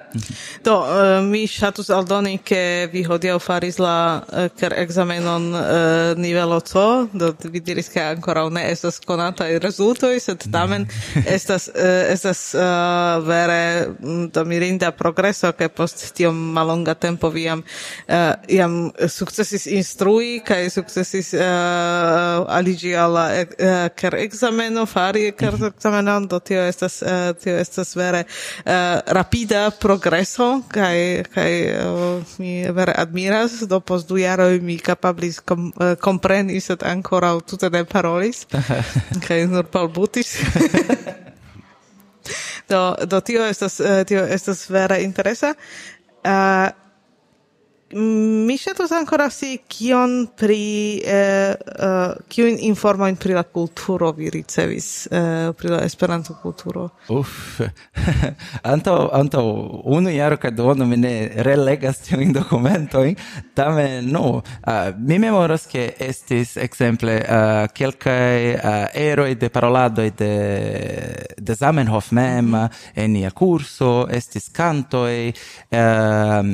[0.65, 5.61] Do uh, mi ŝatus aldoni ke vi hodiaŭ faris la eh, uh, ker ekzamenon uh,
[5.63, 11.25] eh, nivelo C, do vi diris ke ankoraŭ ne estas konataj rezultoj, sed tamen mhm.
[11.35, 12.63] estas uh, estas uh,
[13.27, 18.15] vere mm, do mirinda progreso ke post tiom malonga tempo vi jam uh,
[18.49, 18.77] jam
[19.09, 25.39] sukcesis instrui kaj sukcesis uh, aliĝi al la uh, ker ekzameno fari mhm.
[25.39, 31.53] ker ekzamenon do tio estas uh, tio estas vere uh, rapida da progreso kai kai
[31.77, 33.61] uh, mi vere admiras.
[33.69, 38.47] Do post du jaro mi kapablis kom, uh, kompreni sed ancora tutte ne parolis.
[39.27, 40.37] Kai nur palbutis.
[42.71, 45.55] Do do tio estas uh, tio estas vera interesa.
[46.25, 46.71] Uh,
[47.93, 50.63] mi ŝatus ankoraŭ si kion pri
[51.05, 56.89] eh, uh, kiujn informojn pri la kulturo vi ricevis eh, pri la Esperanto kulturo.
[57.13, 57.61] Uff.
[58.73, 59.45] antaŭ antaŭ
[59.97, 61.13] unu jaro kaj duono mi ne
[61.45, 63.17] relegas tiujn dokumentojn,
[63.55, 64.43] tamen nu no.
[64.43, 70.33] uh, mi memoras ke estis ekzemple uh, kelkaj uh, eroj de paroladoj de
[71.39, 72.55] de Zamenhof mem
[72.95, 75.33] en nia kurso, estis kantoj,
[75.77, 76.53] uh,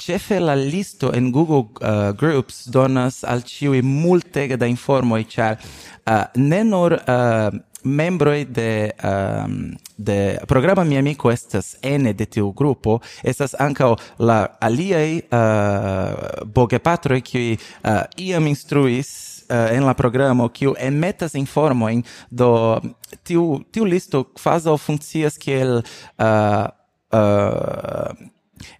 [0.00, 6.24] ĉefe la listo en Google uh, Groups donas al ciui multega da informoi, char uh,
[6.36, 7.50] ne nur uh,
[7.82, 14.46] membroi de um, de programa mi amico estas ene de tiu grupo estas ankaŭ la
[14.60, 22.80] aliaj uh, bogepatroj kiuj uh, iam instruis uh, en la programo kiu informo informojn do
[23.22, 26.66] tiu tiu listo kvazaŭ funkcias kiel uh,
[27.12, 28.28] uh,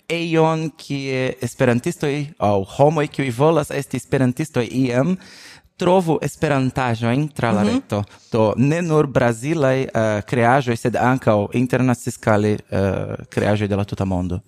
[0.09, 5.16] eion kie esperantistoi au homoj kiuj volas esti esperantistoi iam
[5.81, 7.75] trovu esperantajoin tra la mm -hmm.
[7.75, 8.55] reto.
[8.57, 14.05] Ne nur brazilaj eh, uh, creajoi, sed ancao internaciscali uh, eh, creajoi de la tuta
[14.05, 14.40] mondo.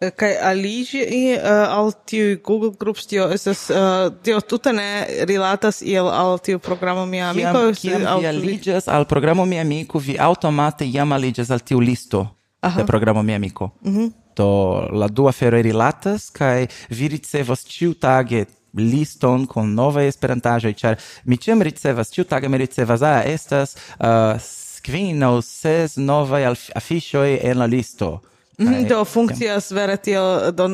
[0.00, 1.02] Eh, kaj aliĝi
[1.36, 3.76] uh, al tiu Google Groups, tio estas, uh,
[4.22, 7.60] tio tuta ne rilatas iel al tiu programo Mia Amiko?
[7.76, 12.26] Kiam, kiam vi aligas al programo Mia Amiko, vi automate jam aligas al tiu listo
[12.60, 12.80] Aha.
[12.80, 13.70] de programo Mia Amiko.
[13.84, 14.12] Mm -hmm.
[14.36, 20.98] Do la dua fero rilatas kai vi ricevas ciu tage liston con nova esperantaĵoj, char
[21.24, 26.46] mi chem ricevas, ĉiutage mi ricevas, ah, estas ah, uh, quin aŭ ses novaj
[26.78, 28.20] afishoi en la listo.
[28.60, 30.68] Mhm, kaj, do funkcias vere tio, do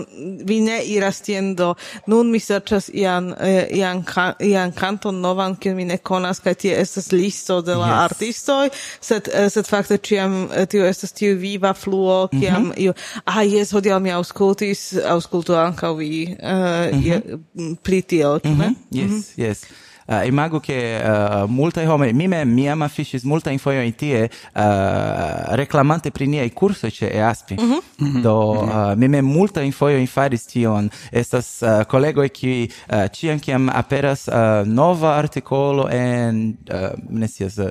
[0.45, 1.75] vi ne iras tien do.
[2.07, 3.33] Nun mi serĉas ian
[3.71, 4.03] ian
[4.41, 8.03] ian kanton novan kiun mi ne konas kaj tie estas listo de la yes.
[8.11, 8.69] artistoj,
[9.01, 10.37] sed sed fakte ĉiam
[10.71, 12.81] tio estas tiu viva fluo kiam mm -hmm.
[12.85, 12.93] io
[13.25, 16.49] ah jes hodiaŭ mi aŭskultis aŭskultu ankaŭ vi uh,
[16.93, 17.77] mm -hmm.
[17.83, 18.75] pri tio, mm -hmm.
[18.91, 19.49] Yes, mm -hmm.
[19.49, 19.65] yes.
[20.09, 23.59] Eh, uh, imago che eh, uh, multa home mi me mi ama fishis multa in
[23.59, 27.81] foio in tie uh, reclamante pri niai curso ce e aspi mm -hmm.
[27.99, 28.21] Mm -hmm.
[28.21, 32.71] do uh, mi me multa in foio in faris tion estas uh, collego e qui
[32.91, 37.67] uh, ciam kiam aperas uh, nova articolo en uh, nesias uh,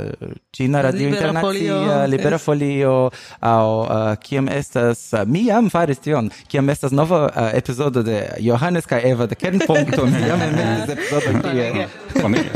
[0.51, 2.05] Cina Radio internazia folio.
[2.11, 2.37] Libera.
[2.37, 8.03] Folio au uh, kiam estas uh, mi am faris tion kiam estas nova uh, episodio
[8.03, 12.49] de Johannes kai Eva de Kernpunkto mi am emendas episodo Bonege.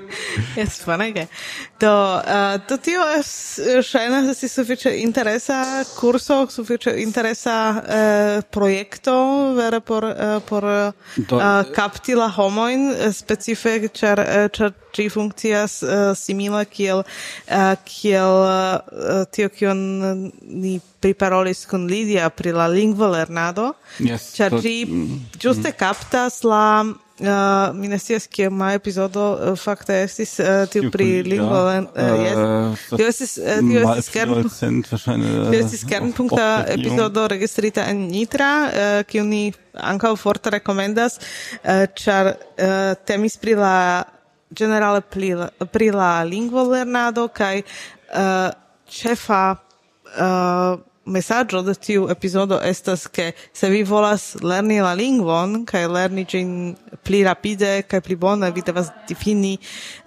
[0.56, 1.26] Jes, bonege.
[1.80, 3.30] Do, uh, do tio es,
[3.86, 5.58] ŝajnas esti sufiĉe interesa
[5.94, 9.14] kurso, sufiĉe interesa uh, projekto,
[9.54, 14.24] vere por, uh, por do, uh, kapti la homojn, specife ĉar
[14.54, 19.78] ĉar ĝi funkcias uh, simile kiel uh, kiel uh, tio kion
[20.42, 25.24] ni priparolis kun Lidia pri la lingvo lernado, yes, ĉar ĝi mm.
[25.38, 26.66] ĝuste mm kaptas la
[27.14, 31.84] Uh, mi ne scias kie ma epizodo uh, fakte estis uh, tiu pri lingvo uh,
[31.94, 32.80] uh, yes.
[32.90, 39.22] tio estis uh, tio estis kern tio estis kernpunkta epizodo registrita en Nitra uh, kiu
[39.28, 39.44] ni
[39.78, 43.76] ankaŭ forte rekomendas uh, ĉar uh, temis pri la
[44.50, 45.30] generale pri,
[45.70, 48.50] pri la lingvo lernado kaj uh,
[48.90, 55.86] ĉefa uh, mesaggio de tiu episodo estas che se vi volas lerni la lingvon kaj
[55.88, 59.58] lerni ĝin pli rapide kaj pli bone vi devas difini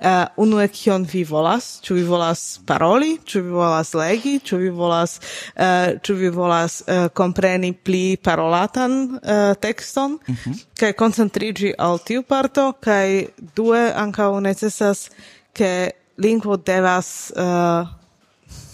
[0.01, 1.79] uh, unue kion vi volas.
[1.83, 3.17] Ĉu vi volas paroli?
[3.25, 4.39] Ĉu vi volas legi?
[4.39, 10.17] Ĉu vi volas uh, ĉu vi volas uh, kompreni pli parolatan uh, tekston?
[10.27, 10.65] Mm -hmm.
[10.79, 15.09] kaj koncentriĝi al tiu parto kaj due ankaŭ necesas
[15.53, 17.96] ke lingvo devas uh,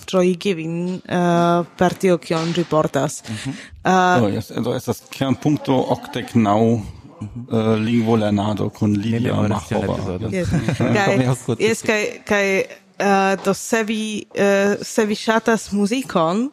[0.05, 3.23] troi vin uh, eh, per tio kion ĝi portas.
[3.27, 3.53] Mm -hmm.
[3.83, 6.79] uh, do, yes, do estas kernpunkto okdek naŭ
[7.23, 9.95] Uh, eh, lingvo lernado kun Lilia Machova.
[10.31, 10.49] Yes.
[10.77, 12.65] kaj, yes, kai, kai,
[12.99, 16.49] uh, do se vi, uh, se vi shatas muzikon,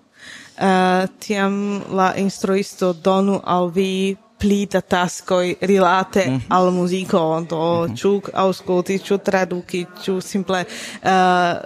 [0.61, 6.49] uh, tiam la instruisto donu al vi pli da taskoj rilate mm -hmm.
[6.49, 7.97] al muziko, do mm -hmm.
[8.01, 10.65] ĉu aŭskulti, ĉu traduki, ĉu simple
[11.03, 11.11] eh,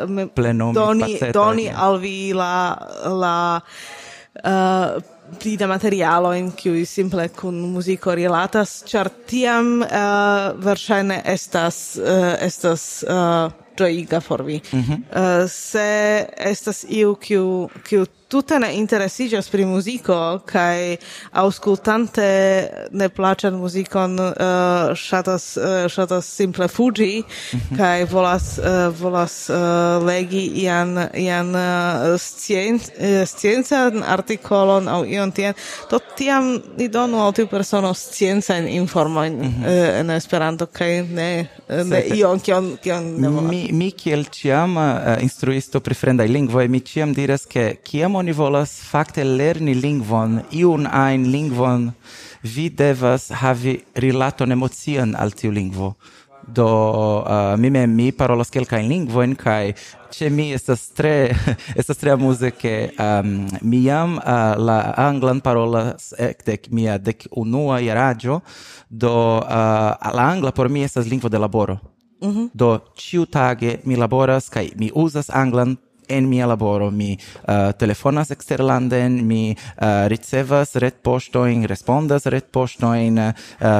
[0.03, 1.83] uh, Plenomi doni, paceta, doni eh.
[1.83, 3.61] al vi la, la
[4.45, 5.03] uh,
[5.39, 9.89] pli da materialo in cui simple kun muziko rilatas, char tiam uh,
[10.65, 14.61] verŝajne estas, uh, estas uh, ĝojiga por vi.
[14.73, 14.99] Mm -hmm.
[15.43, 20.97] uh, se estas iu kiu kiu tutta ne interesigas pri muziko kaj
[22.91, 24.33] ne plaĉan muzikon uh,
[24.99, 27.77] ŝatas uh, ŝatas simple fuĝi mm -hmm.
[27.77, 35.33] kaj volas uh, volas uh, legi ian ian uh, scien, uh, sciencan artikolon aŭ ion
[35.33, 35.55] tien
[35.91, 39.67] to tiam ni donu al tiu persono sciencajn informojn mm -hmm.
[39.67, 43.51] uh, en Esperanto kaj ne ne ion kion kion ne volas.
[43.51, 48.17] Mi mi kiel tiama uh, eh, instruisto pri fremdaj lingvoj mi tiam diras ke kiam
[48.17, 51.93] oni volas fakte lerni lingvon iun ajn lingvon
[52.43, 55.95] vi devas havi rilaton emocian al tiu lingvo.
[56.47, 59.73] Do uh, mi mem mi parolas kelkajn lingvojn kaj
[60.13, 61.33] ĉe mi estas tre
[61.81, 67.81] estas tre amuze ke um, mi jam uh, la anglan parolas ekde mia dek unua
[67.81, 68.41] jaraĝo.
[68.91, 71.94] Do uh, la angla por mi estas lingvo de laboro.
[72.21, 72.51] Mm -hmm.
[72.55, 75.77] Do, ciu tage mi laboras, kai mi usas anglan
[76.09, 76.91] en mia laboro.
[76.91, 83.33] Mi uh, telefonas eksterlanden mi uh, ricevas retpoŝtojn respondas retpoŝtojn uh,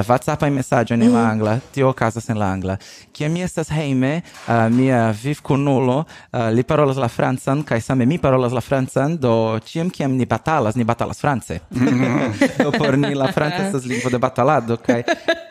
[0.07, 1.07] WhatsAppaj mesaĝojn mm.
[1.07, 1.31] en la mhm.
[1.31, 2.77] angla tio okazas en la angla.
[3.13, 8.19] Kiam mi estas hejme uh, mia vivkunulo uh, li parolas la francan kaj same mi
[8.21, 11.59] parolas la francan do ĉiam kiam ni batalas ni batalas france.
[12.65, 15.03] Do por ni la franca estas lingvo de batalado kaj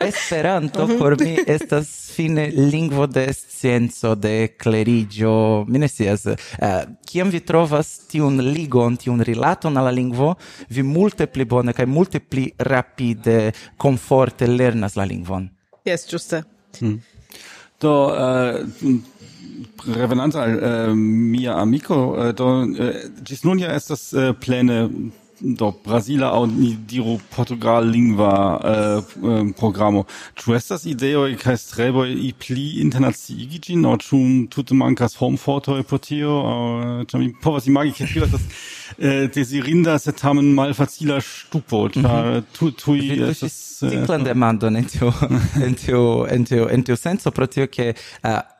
[0.05, 0.97] Esperanto mhm.
[0.99, 6.27] por mi estas fine lingvo de scienco de clerigio mi ne scias
[6.65, 10.33] Eh, kiam vi trovas tiun ligon, tiun rilaton alla lingvo,
[10.69, 15.49] vi multe pli bone kaj multe pli rapide, komforte lernas la lingvon.
[15.85, 16.41] Yes, giusto.
[16.79, 17.01] Hmm.
[17.81, 18.95] Do eh, uh,
[19.97, 22.89] revenant al uh, mia amico, uh, do uh,
[23.27, 24.85] gis nun ja estas uh, plene
[25.45, 26.45] do Brasila aŭ
[26.89, 30.05] diro Portugallingva eh, eh, programo.
[30.41, 32.09] Ĉu estas ideoj kaj streboj
[32.41, 34.21] pli internaciigi ĝin aŭ ĉu
[34.53, 38.47] tute mankas homfortoj por tio aŭ eh, ĉar mi povas imagi ke tio estas
[38.97, 42.49] eh, desirinda sed tamen malfacila ŝtupo ĉar mhm.
[42.57, 45.13] tu tuj estas simplan eh, demando en tio
[45.65, 47.93] en tio en tio en tio senso pro tio ke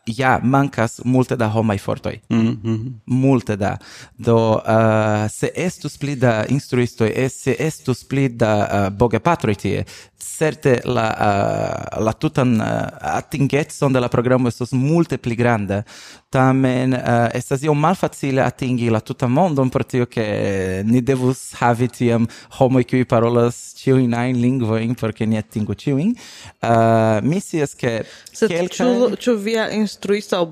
[0.06, 2.20] ja mancas multe da homai fortoi.
[2.30, 2.94] Mm -hmm.
[3.06, 3.78] Multe da.
[4.18, 9.86] Do uh, se estus pli da instruistoj, se estus pli da eh, uh, bogepatroj tie,
[10.18, 12.66] certe la uh, la tutan uh,
[13.00, 15.84] attingetson de la programo estos multe pli grande,
[16.36, 21.88] Tamen uh, estas iom malfacile atingi la tutan mondon per tio che ni devus havi
[21.88, 22.28] tiam
[22.58, 26.16] homoj kiuj parolas ĉiujn ajn lingvojn por perché ni attingu ciu in.
[26.62, 27.76] Uh, mi scias
[28.36, 28.68] Sed kelkaj...
[28.76, 30.44] ĉu, ciu via instruisto instruisto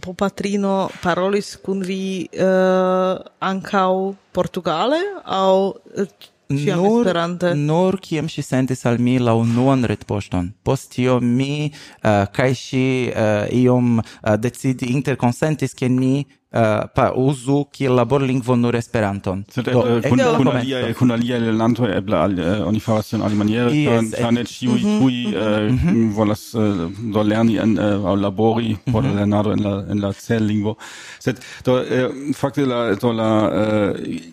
[0.00, 6.08] popatrino parolis kun vi eh, uh, ankaŭ portugale au eh,
[6.52, 7.54] Ciam nur, esperante.
[7.56, 10.50] Nur kiam si sentis al mi la unuan retpoŝton.
[10.62, 16.86] Post tio mi eh, uh, kai si uh, iom uh, decidi interkonsentis, ke ni uh,
[16.94, 19.44] pa uzu ki labor lingvo nur Esperanton.
[19.50, 23.12] Sed Do, eh, eh, kun, kun, alia, kun alia lanto eble al, uh, oni faras
[23.16, 25.16] en alimaniere, yes, ĉar ne ĉiuj tuj
[26.16, 26.84] volas uh,
[27.14, 30.76] do lerni en, uh, labori mhm, por mm lernado en la, en la cellingvo.
[31.20, 34.30] Sed do uh, fakte la, do la uh,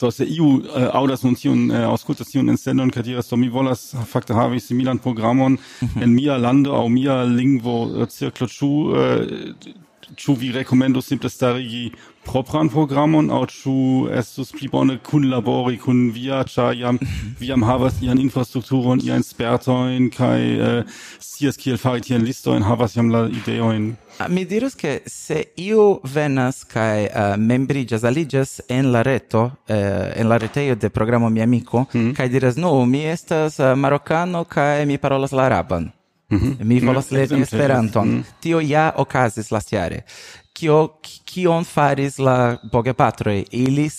[0.00, 3.48] do se iu eh, audas nun tiun eh, aŭskultas tiun elsendon kaj diras do mi
[3.52, 6.02] volas fakte havi similan programon mhm.
[6.02, 8.70] en mia lando aŭ mia lingvo cirklo ĉu
[10.14, 11.90] Ĉu vi rekomendus simple starigi
[12.26, 13.74] propran programon aŭ ĉu
[14.18, 17.34] estus pli bone kunlabori kun via, ĉar jam mhm.
[17.40, 22.96] vi jam havas ian infrastrukturon, iajn spertojn kaj eh, scias kiel fari tiajn listojn, havas
[22.96, 23.94] jam la ideojn.
[24.32, 29.76] Mi dirus ke se iu venas kaj uh, membriĝas, aliĝas en la reto, uh,
[30.16, 32.14] en la retejo de programo mi Amiko, mm.
[32.16, 35.90] kaj diras, "Nu, no, mi estas eh, marokano kaj mi parolas la araban."
[36.28, 36.64] Mm -hmm.
[36.64, 38.08] Mi volas mm, lerni Esperanton.
[38.08, 38.24] Mm.
[38.40, 40.02] Tio ja okazis lastjare.
[40.52, 40.88] Kio
[41.24, 43.44] kion faris la bogepatroj?
[43.50, 43.90] Ili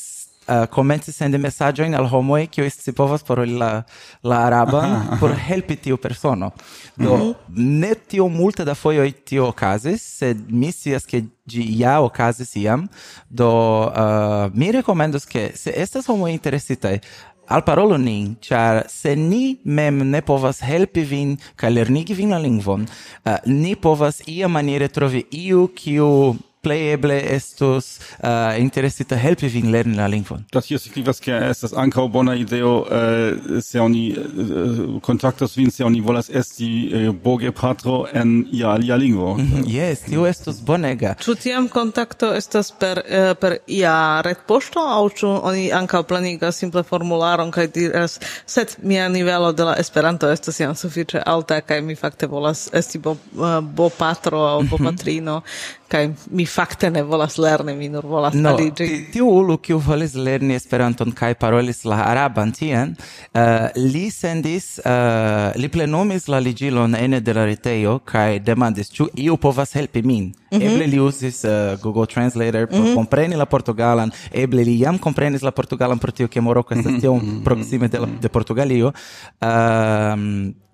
[0.47, 3.83] uh, komencis sendi mesaĝojn al homoj kiuj scipovas paroli la
[4.23, 6.51] la araban por helpi tiu persono.
[6.95, 7.35] Do mm -hmm.
[7.79, 12.87] ne tio multe da fojoj tio okazis, sed mi scias ke ĝi ja okazis iam.
[13.29, 13.49] Do
[13.87, 16.99] uh, mi rekomendos ke se estas homoj interesitaj
[17.47, 22.39] al parolo nin, char se ni mem ne povas helpi vin, ca lernigi vin la
[22.43, 22.85] lingvon,
[23.25, 26.35] uh, ni povas ia maniere trovi iu kiu
[26.67, 30.45] pleeble estus uh, äh, interesita helpi vin lerni la lingvon.
[30.51, 35.71] Das hier signifas ke estas ankaŭ bona ideo uh, se oni äh, uh, kontaktas vin
[35.71, 39.33] se oni volas esti uh, boge patro en ia alia lingvo.
[39.37, 39.63] Mm -hmm.
[39.67, 41.15] Yes, tio estus bonega.
[41.19, 46.83] Ĉu tiam kontakto estas per uh, per ia retpoŝto aŭ ĉu oni ankaŭ planigas simple
[46.83, 51.95] formularon kaj diras sed mia nivelo de la Esperanto estas jam sufiĉe alta kaj mi
[51.95, 54.69] fakte volas esti bo, uh, bo patro aŭ mhm.
[54.69, 55.41] bo patrino
[55.87, 58.87] kaj mi fakte ne volas lerni, mi nur volas no, aliĝi.
[59.13, 65.53] Tiu ulu, kiu volis lerni Esperanton kaj parolis la araban tien, uh, li sendis, uh,
[65.59, 70.31] li plenumis la ligilon ene de la retejo kaj demandis ĉu iu povas helpi min.
[70.47, 70.67] Mm -hmm.
[70.67, 72.95] Eble li uzis uh, Google Translator por mm -hmm.
[72.95, 76.95] compreni la portugalan, eble li jam comprenis la portugalan pro tio ke Maroko estas mm
[76.97, 77.01] -hmm.
[77.01, 78.93] tiom proksime de, la, de Portugalio.
[79.41, 80.66] Uh,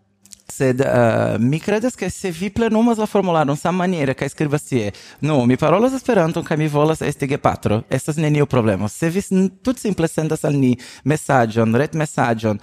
[0.48, 4.92] sed uh, mi credas che se vi plenumas la formularon sam maniere ca skribas tie
[5.20, 8.88] nu mi parolas esperanto ca mi volas esti gepatro estas neniu problemo.
[8.88, 9.22] Se vi
[9.62, 12.60] tut simple sendas al ni messagion, ret messagion,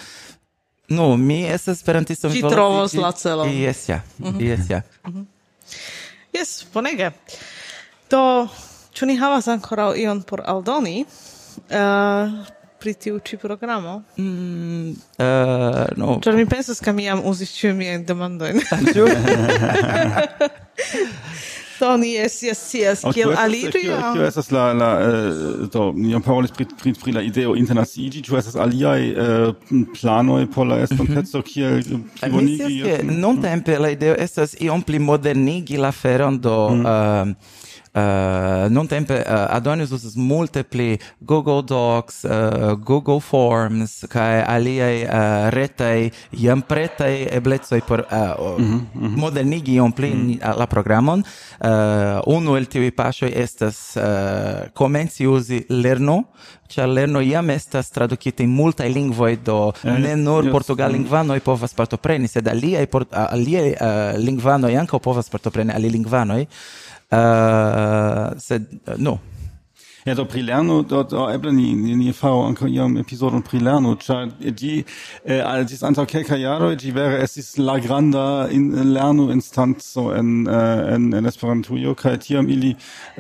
[0.89, 3.45] nu mi estas esperantisto mi volas trovos la celo.
[3.45, 4.03] Yes, ja.
[4.19, 4.41] Mhm.
[4.41, 4.83] Yes ja.
[5.07, 5.27] Mhm.
[6.33, 7.11] Yes, bonege.
[8.11, 8.49] Do
[8.93, 11.05] ču ni havas ancora ion por aldoni?
[11.71, 12.45] Uh,
[12.81, 14.03] pri tiu ĉi programo?
[14.17, 16.19] Mm, uh, no.
[16.25, 18.61] Ĉar mi pensas, ke mi jam uzis ĉiujn miajn demandojn.
[18.71, 18.81] Ah,
[21.81, 24.15] do ni es yes, yes, kiel aliri jam.
[24.15, 28.23] Kio estas la, la, eh, do, ni jam parolis pri, pri, pri la ideo internaciigi,
[28.27, 30.85] ĉu estas aliaj eh, planoj por la mhm.
[30.89, 31.81] estonteco kiel
[32.21, 32.83] plibonigi?
[33.09, 36.59] Mi nuntempe la ideo estas iom pli modernigi la feron do...
[36.77, 37.59] Mhm
[37.95, 45.05] uh, non tempe uh, adonis usas multe pli Google Docs, uh, Google Forms, kai aliai
[45.05, 49.17] uh, retai iam pretai eblezoi por uh, mm -hmm, mm -hmm.
[49.17, 50.59] modernigi iom pli mm -hmm.
[50.59, 51.25] la programon.
[51.61, 56.25] Uh, unu el tivi pasioi estas uh, comenzi usi Lerno,
[56.71, 61.45] cia lerno iam estas traducite in multaj lingvoi, do eh, ne nur yes, portugallingvanoj mm.
[61.45, 66.47] povas partopreni sed aliaj aliaj uh, lingvanoi anco povas partopreni alilingvanoj
[67.11, 69.21] Uh, said uh, no.
[70.07, 73.43] Ja, do pri lerno, do, oh, do eble ni, ni, ni faro anko iam episodon
[73.45, 74.79] pri lerno, cia di,
[75.25, 80.47] eh, äh, altis anto kelka jaro, di vere esis la granda in, lerno instanzo en,
[80.47, 82.77] uh, äh, en, en Esperantujo, kai tiam ili,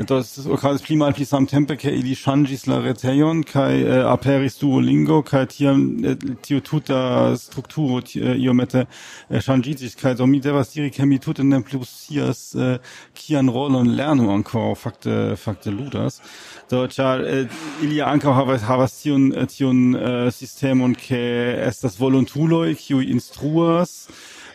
[0.08, 4.56] do es okazis pli mal pli samtempe, kai ili shangis la reteion, kai uh, aperis
[4.62, 10.72] Duolingo, kai tiam eh, tio tuta strukturo eh, iomete uh, shangis, kai do mi devas
[10.72, 12.56] diri, ke mi tute ne plus sias
[13.12, 16.22] kian rolon lerno anko, fakte, fakte ludas.
[16.70, 17.46] Do char eh,
[17.82, 21.22] ili anka havas havas tiun eh, tiun uh, sistemon ke
[21.66, 23.96] estas volontuloj kiuj instruas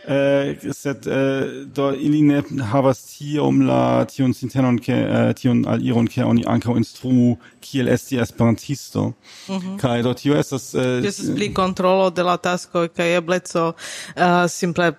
[0.05, 5.79] Uh, sed uh, do ili ne havas tiom la tion sintenon ke uh, tion al
[5.79, 9.79] aliron ke oni ankaŭ instru kiel esti esperantisto mm -hmm.
[9.81, 14.93] kaj do tio estas uh, estas pli kontrolo de la tasko kaj ebleco uh, simple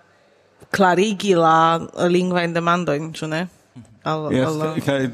[0.71, 3.47] klarigi la lingvajn demandojn ĉu ne
[4.07, 5.09] Kaj,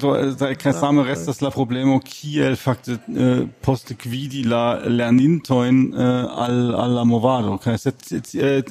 [0.61, 6.43] kaj same restas la problemo kiel fakte äh, eh, post gvidi la lernintoin eh, äh,
[6.45, 7.93] al, al la movado Kai äh, se,
[8.35, 8.63] eh,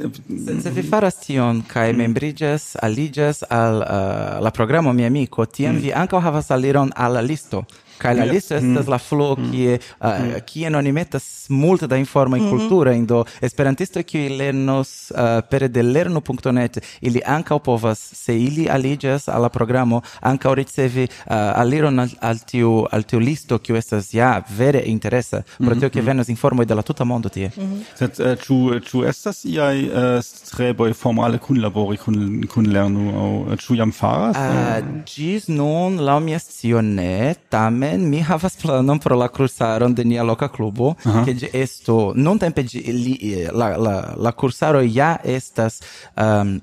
[0.62, 1.98] se vi faras tion kai mm.
[1.98, 5.82] membriges aliges al uh, la programo mi amico, tiam mm.
[5.82, 7.66] vi anka havas aliron al la listo
[8.02, 8.92] kai la listo estas mm.
[8.94, 9.52] la flo mm.
[9.52, 10.42] ki eh, mm.
[10.50, 12.60] ki en oni metas multe da informa in mm-hmm.
[12.60, 19.28] cultura indo esperantisto ki lernos eh, per de lerno.net ili anka povas se ili aligas
[19.30, 24.32] al la programo anka ricevi eh, aliron al tiu al tiu listo ki estas ja
[24.58, 25.94] vere interesa pro tio mm-hmm.
[25.94, 27.52] ke venas informo de la tuta mondo tie.
[27.56, 27.84] Mm-hmm.
[27.96, 29.78] Sed ĉu ĉu estas iaj
[30.26, 34.38] streboi formale kunlabori kun kunlernu au ĉu jam faras?
[35.06, 36.82] Gis nun la mia scio
[37.50, 41.24] tamen tamen mi havas planon pro la cursaro de nia loca clubo, uh -huh.
[41.24, 45.80] che esto, non tempe gi, li, la, la, la cursaro ja estas...
[46.16, 46.62] Um,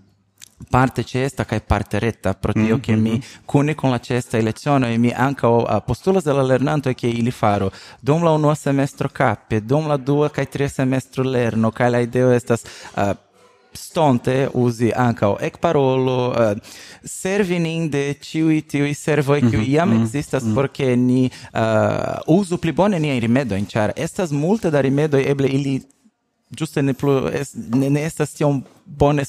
[0.71, 2.81] parte cesta kai parte retta pro tio mm -hmm.
[2.81, 3.21] che mi mhm.
[3.45, 7.71] cune con la cesta elezione e mi anca uh, postulas della lernanto che ili faro
[8.01, 12.31] dom la uno semestro cappe dom la dua kai tre semestro lerno kai la ideo
[12.31, 12.63] estas
[12.97, 13.17] uh,
[13.73, 16.57] stonte usi anca ec parolo uh,
[17.05, 20.55] servi nin de ciui tiui servoi mm -hmm, iam mm -hmm, existas mm -hmm.
[20.55, 25.83] porque ni uh, usu pli bone niai rimedoi char estas multe da rimedoi eble ili
[26.57, 29.25] giuste ne plu es, ne, ne estas tiom bone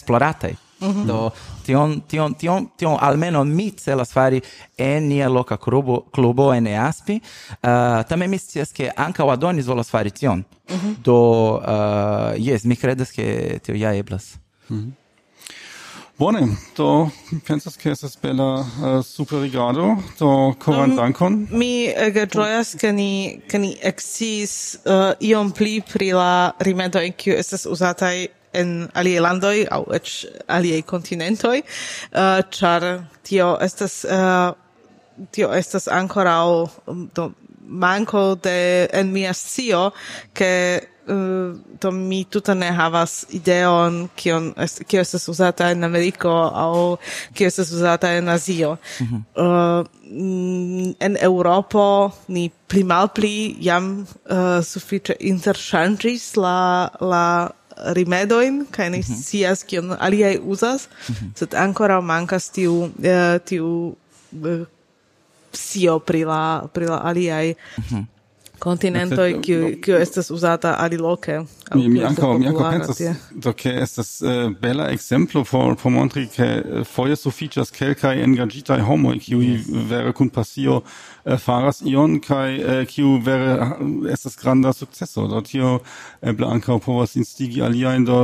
[0.87, 1.05] -hmm.
[1.07, 1.31] Do
[1.65, 4.41] tion tion tion tion almeno mi celas fari
[4.77, 7.21] en nia loka klubo klubo en Aspi.
[7.63, 10.45] Uh, tamen mi scias ke ankaŭ Adonis volas fari tion.
[10.69, 10.95] Mm -hmm.
[11.03, 11.17] Do
[11.57, 14.37] uh, jes mi kredas ke tio ja eblas.
[14.69, 14.91] Mm -hmm.
[16.19, 17.09] Bone, do
[17.45, 21.47] pensas che estas bella uh, eh, superigado, do coran um, dankon.
[21.49, 27.37] Mi ege gioias che ni, che ni exis uh, iom pli pri la rimedoi kiu
[27.39, 34.51] estas usatai en alie landoi au ec alie continentoi, uh, eh, char tio estas, uh,
[35.31, 37.31] tio estas ancorau mm, do,
[37.69, 39.91] manco de en mia scio,
[40.33, 45.83] che uh, eh, to mi tuta ne havas ideon kion est, kio estas uzata en
[45.83, 46.97] Ameriko au
[47.33, 48.77] kio estas uzata en Azio.
[48.99, 49.15] Mhm.
[49.15, 49.79] Mm -hmm.
[49.81, 49.85] uh,
[50.99, 57.51] en Europo ni pli malpli jam uh, sufiĉe interŝanĝis la la
[57.93, 59.65] rimedoin, kai ne mm -hmm.
[59.65, 61.29] kion aliaj uzas, mm -hmm.
[61.35, 63.95] sed ancora mancas tiu, eh, tiu
[64.45, 64.65] eh,
[65.53, 68.05] scio pri la, pri la aliaj mm -hmm
[68.59, 71.45] continento che che estas usata ali loke
[71.75, 72.99] mi mi ankaŭ mi ankaŭ pensas
[73.31, 77.71] do che estas eh, uh, bella exemplo por por montri ke eh, foje so features
[77.71, 79.69] kelkai engagita homo qui yes.
[79.89, 83.75] vere kun pasio uh, faras ion kai uh, kiu vere
[84.11, 85.79] estas granda successo do tio
[86.21, 88.19] eble ankaŭ povas instigi aliajn do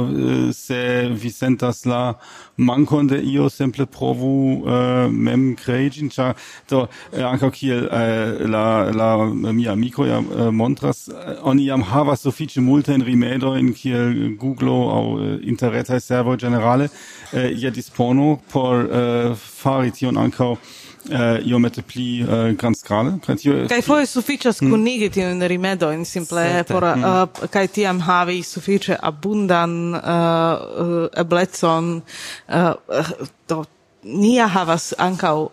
[0.54, 2.16] se vi sentas la
[2.58, 4.64] mankon de io simple provu
[5.12, 6.34] mem kreiĝin ĉar
[6.70, 7.88] do ankaŭ kiel
[8.50, 9.10] la la
[9.54, 14.36] mia amico ja jam uh, äh, montras uh, oni jam havas sufiĉe multajn rimedojn kiel
[14.40, 20.52] Google aŭ äh, uh, interretaj servoj generale uh, ja dispono por uh, fari tion ankaŭ
[20.52, 23.20] uh, iomete pli uh, grandskale.
[23.26, 24.72] Kaj tio kaj foje sufiĉas mm.
[24.72, 26.74] kunigi tiujn rimedojn simple eh, Sete.
[26.74, 32.74] por uh, kaj tiam havi sufiĉe abundan uh, eblecon uh,
[33.50, 33.66] uh,
[34.06, 35.50] nia havas ankaŭ uh,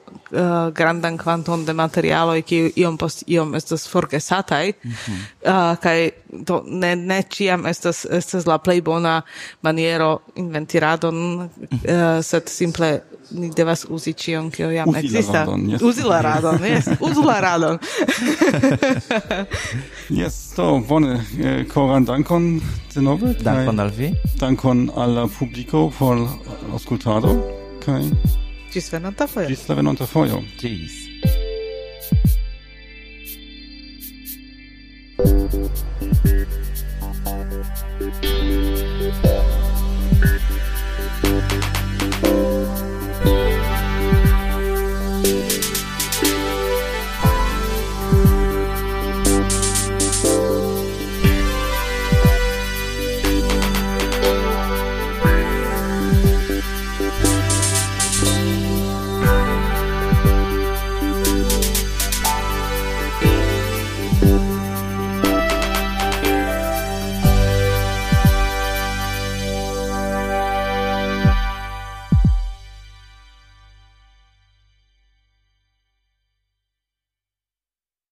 [0.77, 5.19] grandan kvanton de materialoi kiu iom post iom estas forgesataj mm -hmm.
[5.47, 6.11] uh, kai
[6.47, 9.23] to ne ne ĉiam estas estas la plej bona
[9.63, 12.19] maniero inventiradon mm -hmm.
[12.19, 13.01] uh, sed simple
[13.31, 15.49] ni devas uzi ĉion kio jam ekzistas
[15.83, 17.79] uzi la radon yes uzi la radon
[20.21, 22.61] yes to bone eh, koran dankon
[22.95, 26.29] denove dankon al vi dankon al publiko por
[26.73, 27.29] auscultado
[27.85, 28.42] kai okay.
[28.73, 29.51] Ĝis venonta fojo.
[29.53, 30.39] Ĝis la venonta fojo.
[30.57, 31.12] Ĝis.